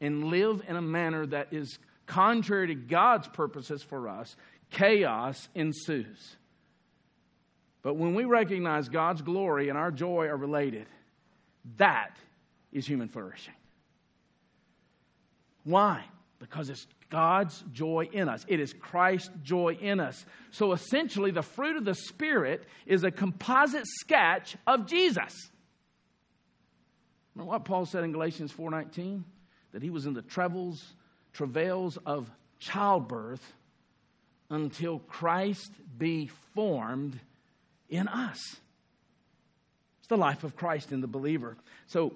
and 0.00 0.24
live 0.24 0.62
in 0.68 0.76
a 0.76 0.82
manner 0.82 1.26
that 1.26 1.48
is 1.52 1.78
contrary 2.06 2.68
to 2.68 2.74
God's 2.74 3.28
purposes 3.28 3.82
for 3.82 4.08
us, 4.08 4.36
chaos 4.70 5.48
ensues. 5.54 6.36
But 7.82 7.94
when 7.94 8.14
we 8.14 8.24
recognize 8.24 8.88
God's 8.88 9.22
glory 9.22 9.68
and 9.68 9.76
our 9.76 9.90
joy 9.90 10.26
are 10.26 10.36
related, 10.36 10.86
that 11.76 12.16
is 12.72 12.86
human 12.86 13.08
flourishing. 13.08 13.54
Why? 15.64 16.04
Because 16.38 16.70
it's 16.70 16.86
God's 17.10 17.62
joy 17.72 18.08
in 18.12 18.28
us. 18.28 18.44
It 18.48 18.58
is 18.58 18.72
Christ's 18.72 19.30
joy 19.42 19.78
in 19.80 20.00
us. 20.00 20.26
So 20.50 20.72
essentially, 20.72 21.30
the 21.30 21.42
fruit 21.42 21.76
of 21.76 21.84
the 21.84 21.94
Spirit 21.94 22.64
is 22.86 23.04
a 23.04 23.10
composite 23.10 23.86
sketch 23.86 24.56
of 24.66 24.86
Jesus. 24.86 25.32
Remember 27.34 27.52
what 27.52 27.64
Paul 27.64 27.86
said 27.86 28.04
in 28.04 28.12
Galatians 28.12 28.52
4:19? 28.52 29.24
That 29.72 29.82
he 29.82 29.90
was 29.90 30.06
in 30.06 30.14
the 30.14 30.22
troubles, 30.22 30.94
travails 31.34 31.98
of 32.06 32.30
childbirth 32.58 33.52
until 34.48 35.00
Christ 35.00 35.70
be 35.98 36.30
formed 36.54 37.18
in 37.90 38.08
us. 38.08 38.56
It's 39.98 40.08
the 40.08 40.16
life 40.16 40.44
of 40.44 40.56
Christ 40.56 40.92
in 40.92 41.00
the 41.00 41.06
believer. 41.06 41.56
So 41.86 42.14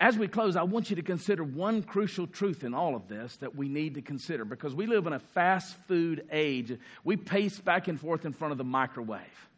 as 0.00 0.16
we 0.16 0.28
close, 0.28 0.54
I 0.54 0.62
want 0.62 0.90
you 0.90 0.96
to 0.96 1.02
consider 1.02 1.42
one 1.42 1.82
crucial 1.82 2.26
truth 2.26 2.62
in 2.62 2.72
all 2.72 2.94
of 2.94 3.08
this 3.08 3.36
that 3.38 3.56
we 3.56 3.68
need 3.68 3.94
to 3.94 4.02
consider 4.02 4.44
because 4.44 4.74
we 4.74 4.86
live 4.86 5.06
in 5.06 5.12
a 5.12 5.18
fast 5.18 5.76
food 5.88 6.24
age. 6.30 6.78
We 7.02 7.16
pace 7.16 7.58
back 7.58 7.88
and 7.88 8.00
forth 8.00 8.24
in 8.24 8.32
front 8.32 8.52
of 8.52 8.58
the 8.58 8.64
microwave. 8.64 9.48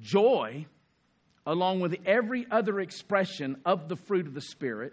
Joy, 0.00 0.66
along 1.46 1.80
with 1.80 1.96
every 2.06 2.46
other 2.50 2.80
expression 2.80 3.60
of 3.64 3.88
the 3.88 3.96
fruit 3.96 4.26
of 4.26 4.34
the 4.34 4.40
Spirit 4.40 4.92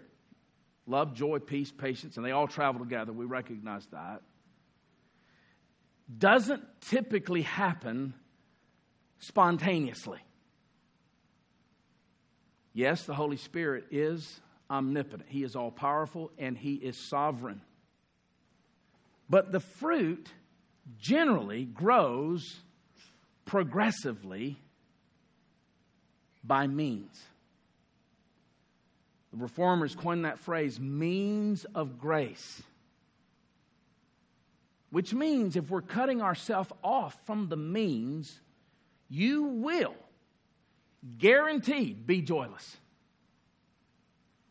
love, 0.88 1.14
joy, 1.14 1.38
peace, 1.38 1.70
patience, 1.70 2.16
and 2.16 2.24
they 2.24 2.30
all 2.30 2.48
travel 2.48 2.80
together. 2.80 3.12
We 3.12 3.26
recognize 3.26 3.86
that. 3.92 4.22
Doesn't 6.16 6.62
typically 6.80 7.42
happen 7.42 8.14
spontaneously. 9.18 10.20
Yes, 12.72 13.04
the 13.04 13.14
Holy 13.14 13.36
Spirit 13.36 13.84
is 13.90 14.40
omnipotent, 14.70 15.28
He 15.28 15.42
is 15.42 15.56
all 15.56 15.70
powerful, 15.70 16.30
and 16.38 16.56
He 16.56 16.74
is 16.74 17.08
sovereign. 17.08 17.60
But 19.28 19.52
the 19.52 19.60
fruit 19.60 20.30
generally 20.98 21.64
grows 21.64 22.60
progressively 23.44 24.58
by 26.44 26.66
means. 26.66 27.22
The 29.32 29.38
reformers 29.38 29.94
coined 29.94 30.24
that 30.24 30.38
phrase, 30.38 30.80
means 30.80 31.64
of 31.74 31.98
grace. 31.98 32.62
Which 34.90 35.12
means 35.12 35.56
if 35.56 35.68
we're 35.68 35.82
cutting 35.82 36.22
ourselves 36.22 36.72
off 36.82 37.18
from 37.26 37.48
the 37.48 37.56
means, 37.56 38.40
you 39.10 39.44
will 39.44 39.94
guaranteed 41.18 42.06
be 42.06 42.22
joyless. 42.22 42.76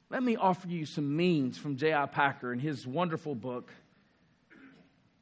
Let 0.09 0.23
me 0.23 0.35
offer 0.35 0.67
you 0.67 0.85
some 0.85 1.15
means 1.15 1.57
from 1.57 1.75
J.I. 1.75 2.05
Packer 2.05 2.53
in 2.53 2.59
his 2.59 2.87
wonderful 2.87 3.35
book, 3.35 3.71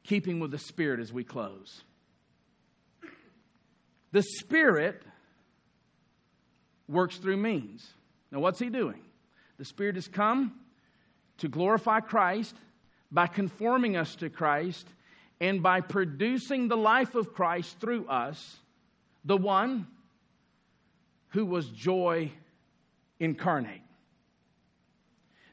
Keeping 0.04 0.38
with 0.38 0.52
the 0.52 0.58
Spirit, 0.58 1.00
as 1.00 1.12
we 1.12 1.24
close. 1.24 1.82
The 4.12 4.22
Spirit 4.22 5.02
works 6.88 7.16
through 7.16 7.36
means. 7.36 7.86
Now, 8.30 8.40
what's 8.40 8.58
he 8.58 8.68
doing? 8.68 9.00
The 9.58 9.64
Spirit 9.64 9.94
has 9.94 10.08
come 10.08 10.54
to 11.38 11.48
glorify 11.48 12.00
Christ 12.00 12.54
by 13.10 13.26
conforming 13.26 13.96
us 13.96 14.14
to 14.16 14.28
Christ 14.28 14.86
and 15.40 15.62
by 15.62 15.80
producing 15.80 16.68
the 16.68 16.76
life 16.76 17.14
of 17.14 17.34
Christ 17.34 17.78
through 17.80 18.06
us 18.06 18.56
the 19.24 19.36
one 19.36 19.86
who 21.30 21.44
was 21.44 21.68
joy 21.68 22.30
incarnate. 23.18 23.82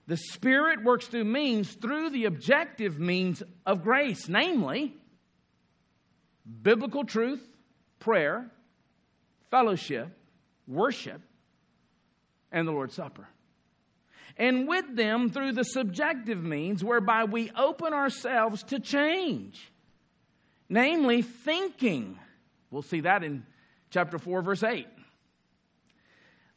The 0.08 0.18
Spirit 0.18 0.84
works 0.84 1.08
through 1.08 1.24
means, 1.26 1.74
through 1.74 2.10
the 2.10 2.26
objective 2.26 3.00
means 3.00 3.42
of 3.66 3.84
grace, 3.84 4.28
namely 4.28 4.94
biblical 6.62 7.06
truth, 7.06 7.42
prayer, 8.00 8.50
fellowship, 9.50 10.10
worship, 10.68 11.22
and 12.52 12.68
the 12.68 12.72
Lord's 12.72 12.96
Supper. 12.96 13.28
And 14.38 14.68
with 14.68 14.96
them 14.96 15.30
through 15.30 15.54
the 15.54 15.64
subjective 15.64 16.44
means 16.44 16.84
whereby 16.84 17.26
we 17.26 17.52
open 17.56 17.94
ourselves 17.94 18.64
to 18.64 18.80
change, 18.80 19.72
namely 20.70 21.22
thinking. 21.22 22.18
We'll 22.72 22.82
see 22.82 23.02
that 23.02 23.24
in 23.24 23.46
chapter 23.92 24.18
4, 24.18 24.42
verse 24.42 24.64
8. 24.64 24.88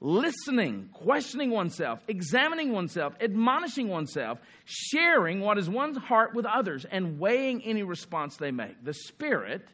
Listening, 0.01 0.91
questioning 0.93 1.51
oneself, 1.51 2.03
examining 2.07 2.73
oneself, 2.73 3.15
admonishing 3.21 3.89
oneself, 3.89 4.39
sharing 4.65 5.41
what 5.41 5.59
is 5.59 5.71
one's 5.71 5.97
heart 5.97 6.35
with 6.35 6.45
others, 6.45 6.85
and 6.91 7.19
weighing 7.19 7.63
any 7.63 7.83
response 7.83 8.37
they 8.37 8.51
make. 8.51 8.83
The 8.85 8.93
Spirit 8.93 9.67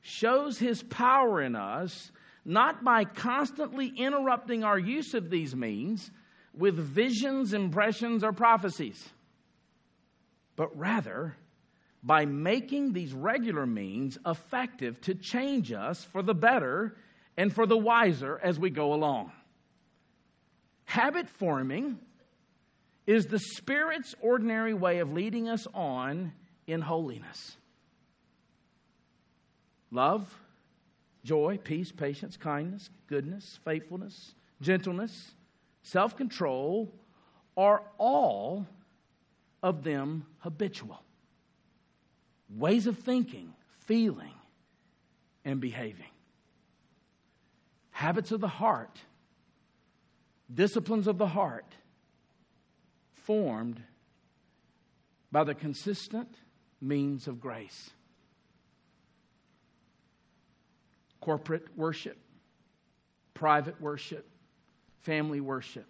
shows 0.00 0.58
His 0.58 0.82
power 0.82 1.40
in 1.40 1.54
us 1.54 2.10
not 2.44 2.84
by 2.84 3.04
constantly 3.04 3.88
interrupting 3.88 4.64
our 4.64 4.78
use 4.78 5.14
of 5.14 5.30
these 5.30 5.54
means 5.56 6.10
with 6.56 6.76
visions, 6.76 7.52
impressions, 7.52 8.22
or 8.22 8.32
prophecies, 8.32 9.08
but 10.56 10.76
rather 10.76 11.36
by 12.02 12.26
making 12.26 12.92
these 12.92 13.12
regular 13.14 13.66
means 13.66 14.18
effective 14.26 15.00
to 15.00 15.14
change 15.14 15.72
us 15.72 16.04
for 16.04 16.22
the 16.22 16.34
better 16.34 16.94
and 17.36 17.52
for 17.52 17.66
the 17.66 17.78
wiser 17.78 18.38
as 18.42 18.58
we 18.58 18.70
go 18.70 18.92
along. 18.92 19.32
Habit 20.84 21.28
forming 21.28 21.98
is 23.06 23.26
the 23.26 23.38
Spirit's 23.38 24.14
ordinary 24.20 24.74
way 24.74 24.98
of 24.98 25.12
leading 25.12 25.48
us 25.48 25.66
on 25.74 26.32
in 26.66 26.82
holiness. 26.82 27.56
Love, 29.90 30.28
joy, 31.24 31.58
peace, 31.62 31.90
patience, 31.90 32.36
kindness, 32.36 32.90
goodness, 33.08 33.58
faithfulness, 33.64 34.34
gentleness, 34.60 35.32
self 35.82 36.16
control 36.16 36.92
are 37.56 37.82
all 37.98 38.66
of 39.62 39.82
them 39.82 40.26
habitual 40.40 41.04
ways 42.50 42.86
of 42.86 42.98
thinking, 42.98 43.52
feeling, 43.86 44.34
and 45.44 45.60
behaving. 45.60 46.10
Habits 47.90 48.32
of 48.32 48.40
the 48.40 48.48
heart, 48.48 49.00
disciplines 50.52 51.06
of 51.06 51.18
the 51.18 51.28
heart, 51.28 51.74
formed 53.12 53.82
by 55.32 55.44
the 55.44 55.54
consistent 55.54 56.36
means 56.80 57.26
of 57.26 57.40
grace. 57.40 57.90
Corporate 61.24 61.66
worship, 61.74 62.18
private 63.32 63.80
worship, 63.80 64.28
family 65.00 65.40
worship, 65.40 65.86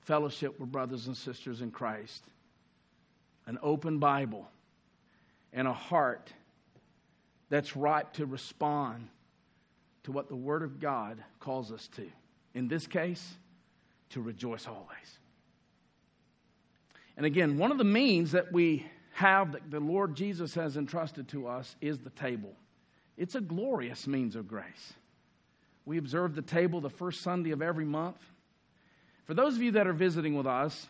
fellowship 0.00 0.58
with 0.58 0.72
brothers 0.72 1.06
and 1.06 1.14
sisters 1.14 1.60
in 1.60 1.70
Christ, 1.70 2.24
an 3.44 3.58
open 3.62 3.98
Bible 3.98 4.48
and 5.52 5.68
a 5.68 5.72
heart 5.74 6.32
that's 7.50 7.76
ripe 7.76 8.14
to 8.14 8.24
respond 8.24 9.06
to 10.04 10.12
what 10.12 10.30
the 10.30 10.34
Word 10.34 10.62
of 10.62 10.80
God 10.80 11.22
calls 11.38 11.70
us 11.70 11.86
to. 11.96 12.10
In 12.54 12.68
this 12.68 12.86
case, 12.86 13.34
to 14.08 14.22
rejoice 14.22 14.66
always. 14.66 15.18
And 17.18 17.26
again, 17.26 17.58
one 17.58 17.70
of 17.70 17.76
the 17.76 17.84
means 17.84 18.32
that 18.32 18.50
we 18.50 18.86
have 19.12 19.52
that 19.52 19.70
the 19.70 19.78
Lord 19.78 20.14
Jesus 20.14 20.54
has 20.54 20.78
entrusted 20.78 21.28
to 21.28 21.46
us 21.46 21.76
is 21.82 21.98
the 21.98 22.08
table. 22.08 22.56
It's 23.16 23.34
a 23.34 23.40
glorious 23.40 24.06
means 24.06 24.36
of 24.36 24.48
grace. 24.48 24.94
We 25.84 25.98
observe 25.98 26.34
the 26.34 26.42
table 26.42 26.80
the 26.80 26.90
first 26.90 27.22
Sunday 27.22 27.50
of 27.50 27.60
every 27.60 27.84
month. 27.84 28.18
For 29.24 29.34
those 29.34 29.56
of 29.56 29.62
you 29.62 29.72
that 29.72 29.86
are 29.86 29.92
visiting 29.92 30.34
with 30.34 30.46
us, 30.46 30.86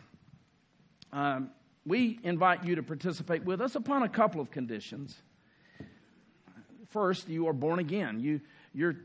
um, 1.11 1.49
we 1.85 2.19
invite 2.23 2.63
you 2.63 2.75
to 2.75 2.83
participate 2.83 3.43
with 3.43 3.61
us 3.61 3.75
upon 3.75 4.03
a 4.03 4.09
couple 4.09 4.39
of 4.39 4.51
conditions. 4.51 5.15
First, 6.89 7.27
you 7.27 7.47
are 7.47 7.53
born 7.53 7.79
again. 7.79 8.19
You, 8.19 8.39
you're, 8.73 8.95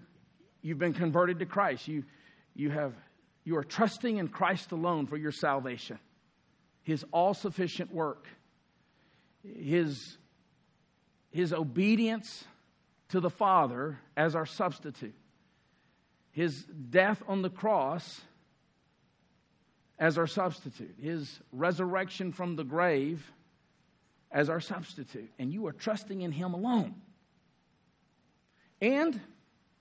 you've 0.63 0.79
been 0.79 0.93
converted 0.93 1.39
to 1.41 1.47
Christ. 1.47 1.89
You, 1.89 2.05
you, 2.55 2.71
have, 2.71 2.95
you 3.45 3.57
are 3.57 3.65
trusting 3.65 4.19
in 4.19 4.29
Christ 4.29 4.73
alone 4.73 5.07
for 5.07 5.17
your 5.17 5.33
salvation, 5.33 5.99
His 6.83 7.05
all 7.13 7.35
sufficient 7.35 7.93
work, 7.93 8.27
His, 9.43 10.17
His 11.31 11.53
obedience 11.53 12.45
to 13.09 13.21
the 13.21 13.31
Father 13.31 13.99
as 14.17 14.35
our 14.35 14.47
substitute, 14.47 15.15
His 16.31 16.65
death 16.65 17.23
on 17.27 17.43
the 17.43 17.51
cross 17.51 18.21
as 19.99 20.17
our 20.17 20.27
substitute, 20.27 20.95
his 21.01 21.41
resurrection 21.53 22.33
from 22.33 22.57
the 22.57 22.65
grave 22.65 23.33
as 24.31 24.49
our 24.49 24.61
substitute. 24.61 25.31
And 25.39 25.53
you 25.53 25.67
are 25.67 25.73
trusting 25.73 26.21
in 26.21 26.33
him 26.33 26.55
alone. 26.55 26.95
And 28.81 29.21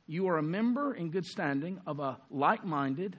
you 0.08 0.28
are 0.30 0.38
a 0.38 0.44
member 0.44 0.94
in 0.94 1.12
good 1.12 1.26
standing 1.26 1.80
of 1.86 2.00
a 2.00 2.18
like 2.32 2.66
minded, 2.66 3.16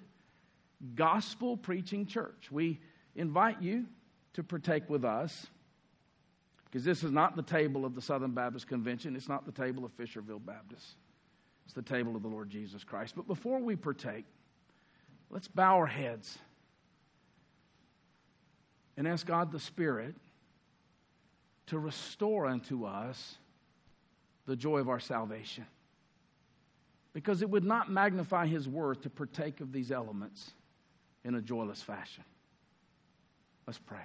gospel 0.95 1.57
preaching 1.57 2.07
church. 2.07 2.49
We 2.51 2.81
invite 3.15 3.63
you 3.63 3.87
to 4.35 4.43
partake 4.43 4.91
with 4.91 5.05
us 5.05 5.47
because 6.71 6.85
this 6.85 7.03
is 7.03 7.11
not 7.11 7.37
the 7.37 7.43
table 7.43 7.85
of 7.85 7.95
the 7.95 8.03
Southern 8.03 8.33
Baptist 8.33 8.67
Convention, 8.67 9.17
it's 9.17 9.29
not 9.29 9.47
the 9.47 9.53
table 9.53 9.85
of 9.85 9.97
Fisherville 9.97 10.45
Baptist, 10.45 10.97
it's 11.65 11.75
the 11.75 11.83
table 11.83 12.17
of 12.17 12.23
the 12.23 12.29
Lord 12.29 12.51
Jesus 12.51 12.85
Christ. 12.85 13.15
But 13.17 13.27
before 13.27 13.59
we 13.59 13.77
partake, 13.77 14.25
let's 15.31 15.49
bow 15.49 15.77
our 15.77 15.87
heads 15.87 16.39
and 18.97 19.07
ask 19.07 19.27
God 19.27 19.53
the 19.53 19.61
Spirit 19.61 20.15
to 21.67 21.79
restore 21.79 22.47
unto 22.47 22.85
us 22.85 23.37
the 24.47 24.57
joy 24.57 24.79
of 24.79 24.89
our 24.89 25.01
salvation. 25.01 25.67
Because 27.13 27.43
it 27.43 27.51
would 27.51 27.65
not 27.65 27.91
magnify 27.91 28.47
His 28.47 28.69
worth 28.69 29.03
to 29.03 29.11
partake 29.11 29.61
of 29.61 29.73
these 29.73 29.91
elements 29.91 30.53
in 31.25 31.35
a 31.35 31.41
joyless 31.41 31.83
fashion. 31.83 32.25
Let's 33.67 33.79
pray. 33.79 34.01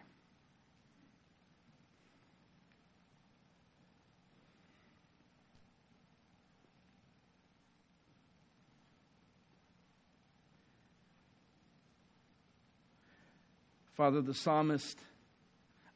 Father, 13.95 14.21
the 14.21 14.33
psalmist 14.33 14.99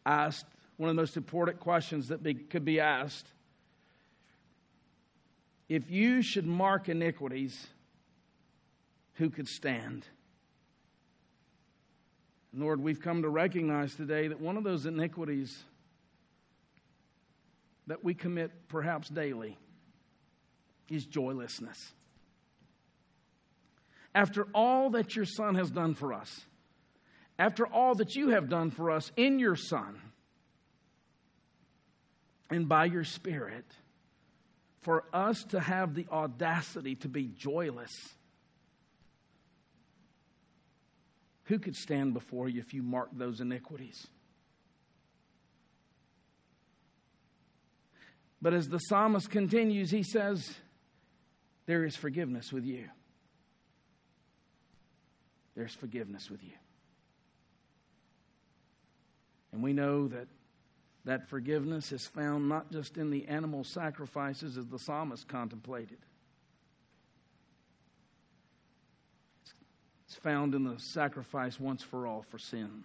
asked 0.06 0.45
one 0.78 0.89
of 0.89 0.95
the 0.95 1.02
most 1.02 1.18
important 1.18 1.60
questions 1.60 2.10
that 2.10 2.22
be, 2.22 2.36
could 2.36 2.64
be 2.64 2.80
asked. 2.80 3.28
If 5.68 5.89
you 5.89 6.22
should 6.22 6.45
mark 6.45 6.88
iniquities, 6.88 7.68
who 9.16 9.30
could 9.30 9.48
stand? 9.48 10.06
Lord, 12.54 12.82
we've 12.82 13.02
come 13.02 13.24
to 13.24 13.30
recognize 13.30 13.95
today 13.95 14.28
that 14.28 14.39
one 14.39 14.58
of 14.58 14.64
those 14.64 14.86
iniquities 14.86 15.64
that 17.88 18.04
we 18.04 18.14
commit 18.14 18.52
perhaps 18.68 19.10
daily 19.10 19.58
is 20.89 21.06
joylessness. 21.06 21.93
After 24.16 24.48
all 24.54 24.91
that 24.91 25.16
your 25.16 25.26
Son 25.26 25.56
has 25.56 25.70
done 25.70 25.93
for 25.93 26.14
us, 26.14 26.47
after 27.39 27.67
all 27.67 27.95
that 27.95 28.15
you 28.15 28.29
have 28.29 28.49
done 28.49 28.71
for 28.71 28.91
us 28.91 29.11
in 29.15 29.39
your 29.39 29.55
Son 29.55 30.01
and 32.49 32.67
by 32.67 32.85
your 32.85 33.03
Spirit, 33.03 33.65
for 34.81 35.03
us 35.13 35.43
to 35.49 35.59
have 35.59 35.93
the 35.93 36.07
audacity 36.11 36.95
to 36.95 37.09
be 37.09 37.27
joyless. 37.27 37.91
Who 41.45 41.59
could 41.59 41.75
stand 41.75 42.13
before 42.13 42.49
you 42.49 42.59
if 42.61 42.73
you 42.73 42.83
marked 42.83 43.17
those 43.17 43.39
iniquities? 43.39 44.07
But 48.41 48.53
as 48.53 48.67
the 48.67 48.77
psalmist 48.77 49.29
continues, 49.29 49.91
he 49.91 50.03
says, 50.03 50.55
There 51.65 51.83
is 51.83 51.95
forgiveness 51.95 52.53
with 52.53 52.65
you. 52.65 52.85
There's 55.55 55.73
forgiveness 55.73 56.29
with 56.29 56.43
you. 56.43 56.51
And 59.52 59.64
we 59.64 59.74
know 59.74 60.08
that 60.08 60.28
that 61.08 61.30
forgiveness 61.30 61.93
is 61.93 62.06
found 62.06 62.50
not 62.50 62.70
just 62.70 62.98
in 62.98 63.10
the 63.10 63.26
animal 63.28 63.64
sacrifices 63.64 64.58
as 64.58 64.68
the 64.68 64.78
psalmist 64.78 65.26
contemplated. 65.30 66.00
It's 70.06 70.18
found 70.18 70.54
in 70.54 70.66
the 70.66 70.78
sacrifice 70.80 71.62
once 71.62 71.82
for 71.82 72.06
all 72.06 72.26
for 72.30 72.38
sin. 72.38 72.84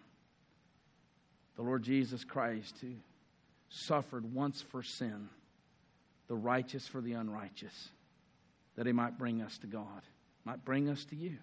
The 1.57 1.63
Lord 1.63 1.83
Jesus 1.83 2.23
Christ, 2.23 2.77
who 2.81 2.93
suffered 3.69 4.33
once 4.33 4.63
for 4.63 4.85
sin, 4.85 5.29
the 6.29 6.37
righteous 6.37 6.87
for 6.87 7.01
the 7.01 7.15
unrighteous, 7.15 7.89
that 8.77 8.87
he 8.87 8.93
might 8.93 9.19
bring 9.19 9.43
us 9.43 9.59
to 9.59 9.67
God, 9.67 10.03
might 10.45 10.65
bring 10.65 10.89
us 10.89 11.05
to 11.07 11.17
you. 11.17 11.39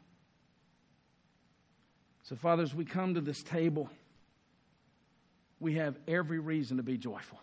So, 2.23 2.37
fathers, 2.37 2.73
we 2.73 2.85
come 2.85 3.15
to 3.15 3.21
this 3.21 3.43
table 3.43 3.89
we 5.59 5.75
have 5.75 5.97
every 6.07 6.39
reason 6.39 6.77
to 6.77 6.83
be 6.83 6.97
joyful. 6.97 7.39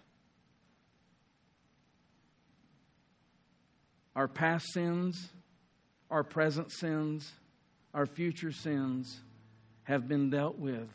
Our 4.15 4.29
past 4.29 4.73
sins, 4.73 5.29
our 6.11 6.25
present 6.25 6.73
sins, 6.73 7.31
our 7.93 8.07
future 8.07 8.53
sins 8.53 9.21
have 9.85 10.09
been 10.09 10.31
dealt 10.31 10.59
with 10.59 10.89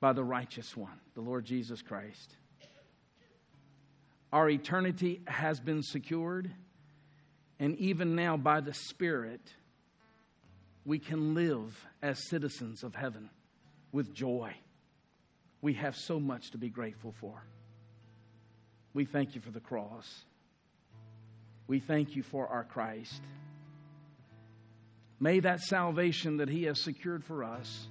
by 0.00 0.12
the 0.12 0.24
righteous 0.24 0.76
one, 0.76 0.98
the 1.14 1.20
Lord 1.20 1.44
Jesus 1.44 1.82
Christ. 1.82 2.36
Our 4.32 4.48
eternity 4.48 5.20
has 5.26 5.60
been 5.60 5.82
secured, 5.82 6.50
and 7.60 7.76
even 7.76 8.16
now, 8.16 8.38
by 8.38 8.60
the 8.60 8.72
Spirit, 8.72 9.52
we 10.86 10.98
can 10.98 11.34
live 11.34 11.86
as 12.00 12.28
citizens 12.28 12.82
of 12.82 12.94
heaven 12.94 13.28
with 13.92 14.14
joy 14.14 14.54
we 15.62 15.74
have 15.74 15.96
so 15.96 16.20
much 16.20 16.50
to 16.50 16.58
be 16.58 16.68
grateful 16.68 17.14
for. 17.20 17.42
We 18.92 19.04
thank 19.04 19.34
you 19.34 19.40
for 19.40 19.50
the 19.50 19.60
cross. 19.60 20.24
We 21.68 21.78
thank 21.78 22.14
you 22.16 22.22
for 22.22 22.48
our 22.48 22.64
Christ. 22.64 23.22
May 25.20 25.40
that 25.40 25.60
salvation 25.60 26.38
that 26.38 26.48
He 26.48 26.64
has 26.64 26.80
secured 26.80 27.24
for 27.24 27.44
us 27.44 27.86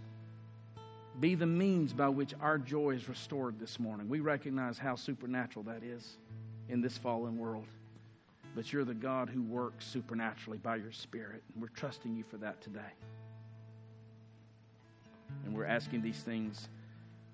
be 1.19 1.35
the 1.35 1.45
means 1.45 1.93
by 1.93 2.09
which 2.09 2.33
our 2.41 2.57
joy 2.57 2.91
is 2.91 3.07
restored 3.07 3.59
this 3.59 3.79
morning. 3.79 4.09
We 4.09 4.19
recognize 4.19 4.77
how 4.77 4.95
supernatural 4.95 5.63
that 5.65 5.81
is 5.83 6.17
in 6.67 6.81
this 6.81 6.97
fallen 6.97 7.37
world. 7.37 7.65
But 8.53 8.71
you're 8.73 8.83
the 8.83 8.93
God 8.93 9.29
who 9.29 9.41
works 9.41 9.85
supernaturally 9.85 10.57
by 10.57 10.75
your 10.75 10.91
Spirit. 10.91 11.41
And 11.53 11.61
we're 11.61 11.69
trusting 11.69 12.15
you 12.15 12.25
for 12.29 12.37
that 12.37 12.61
today. 12.61 12.79
And 15.45 15.55
we're 15.55 15.65
asking 15.65 16.01
these 16.01 16.19
things 16.19 16.67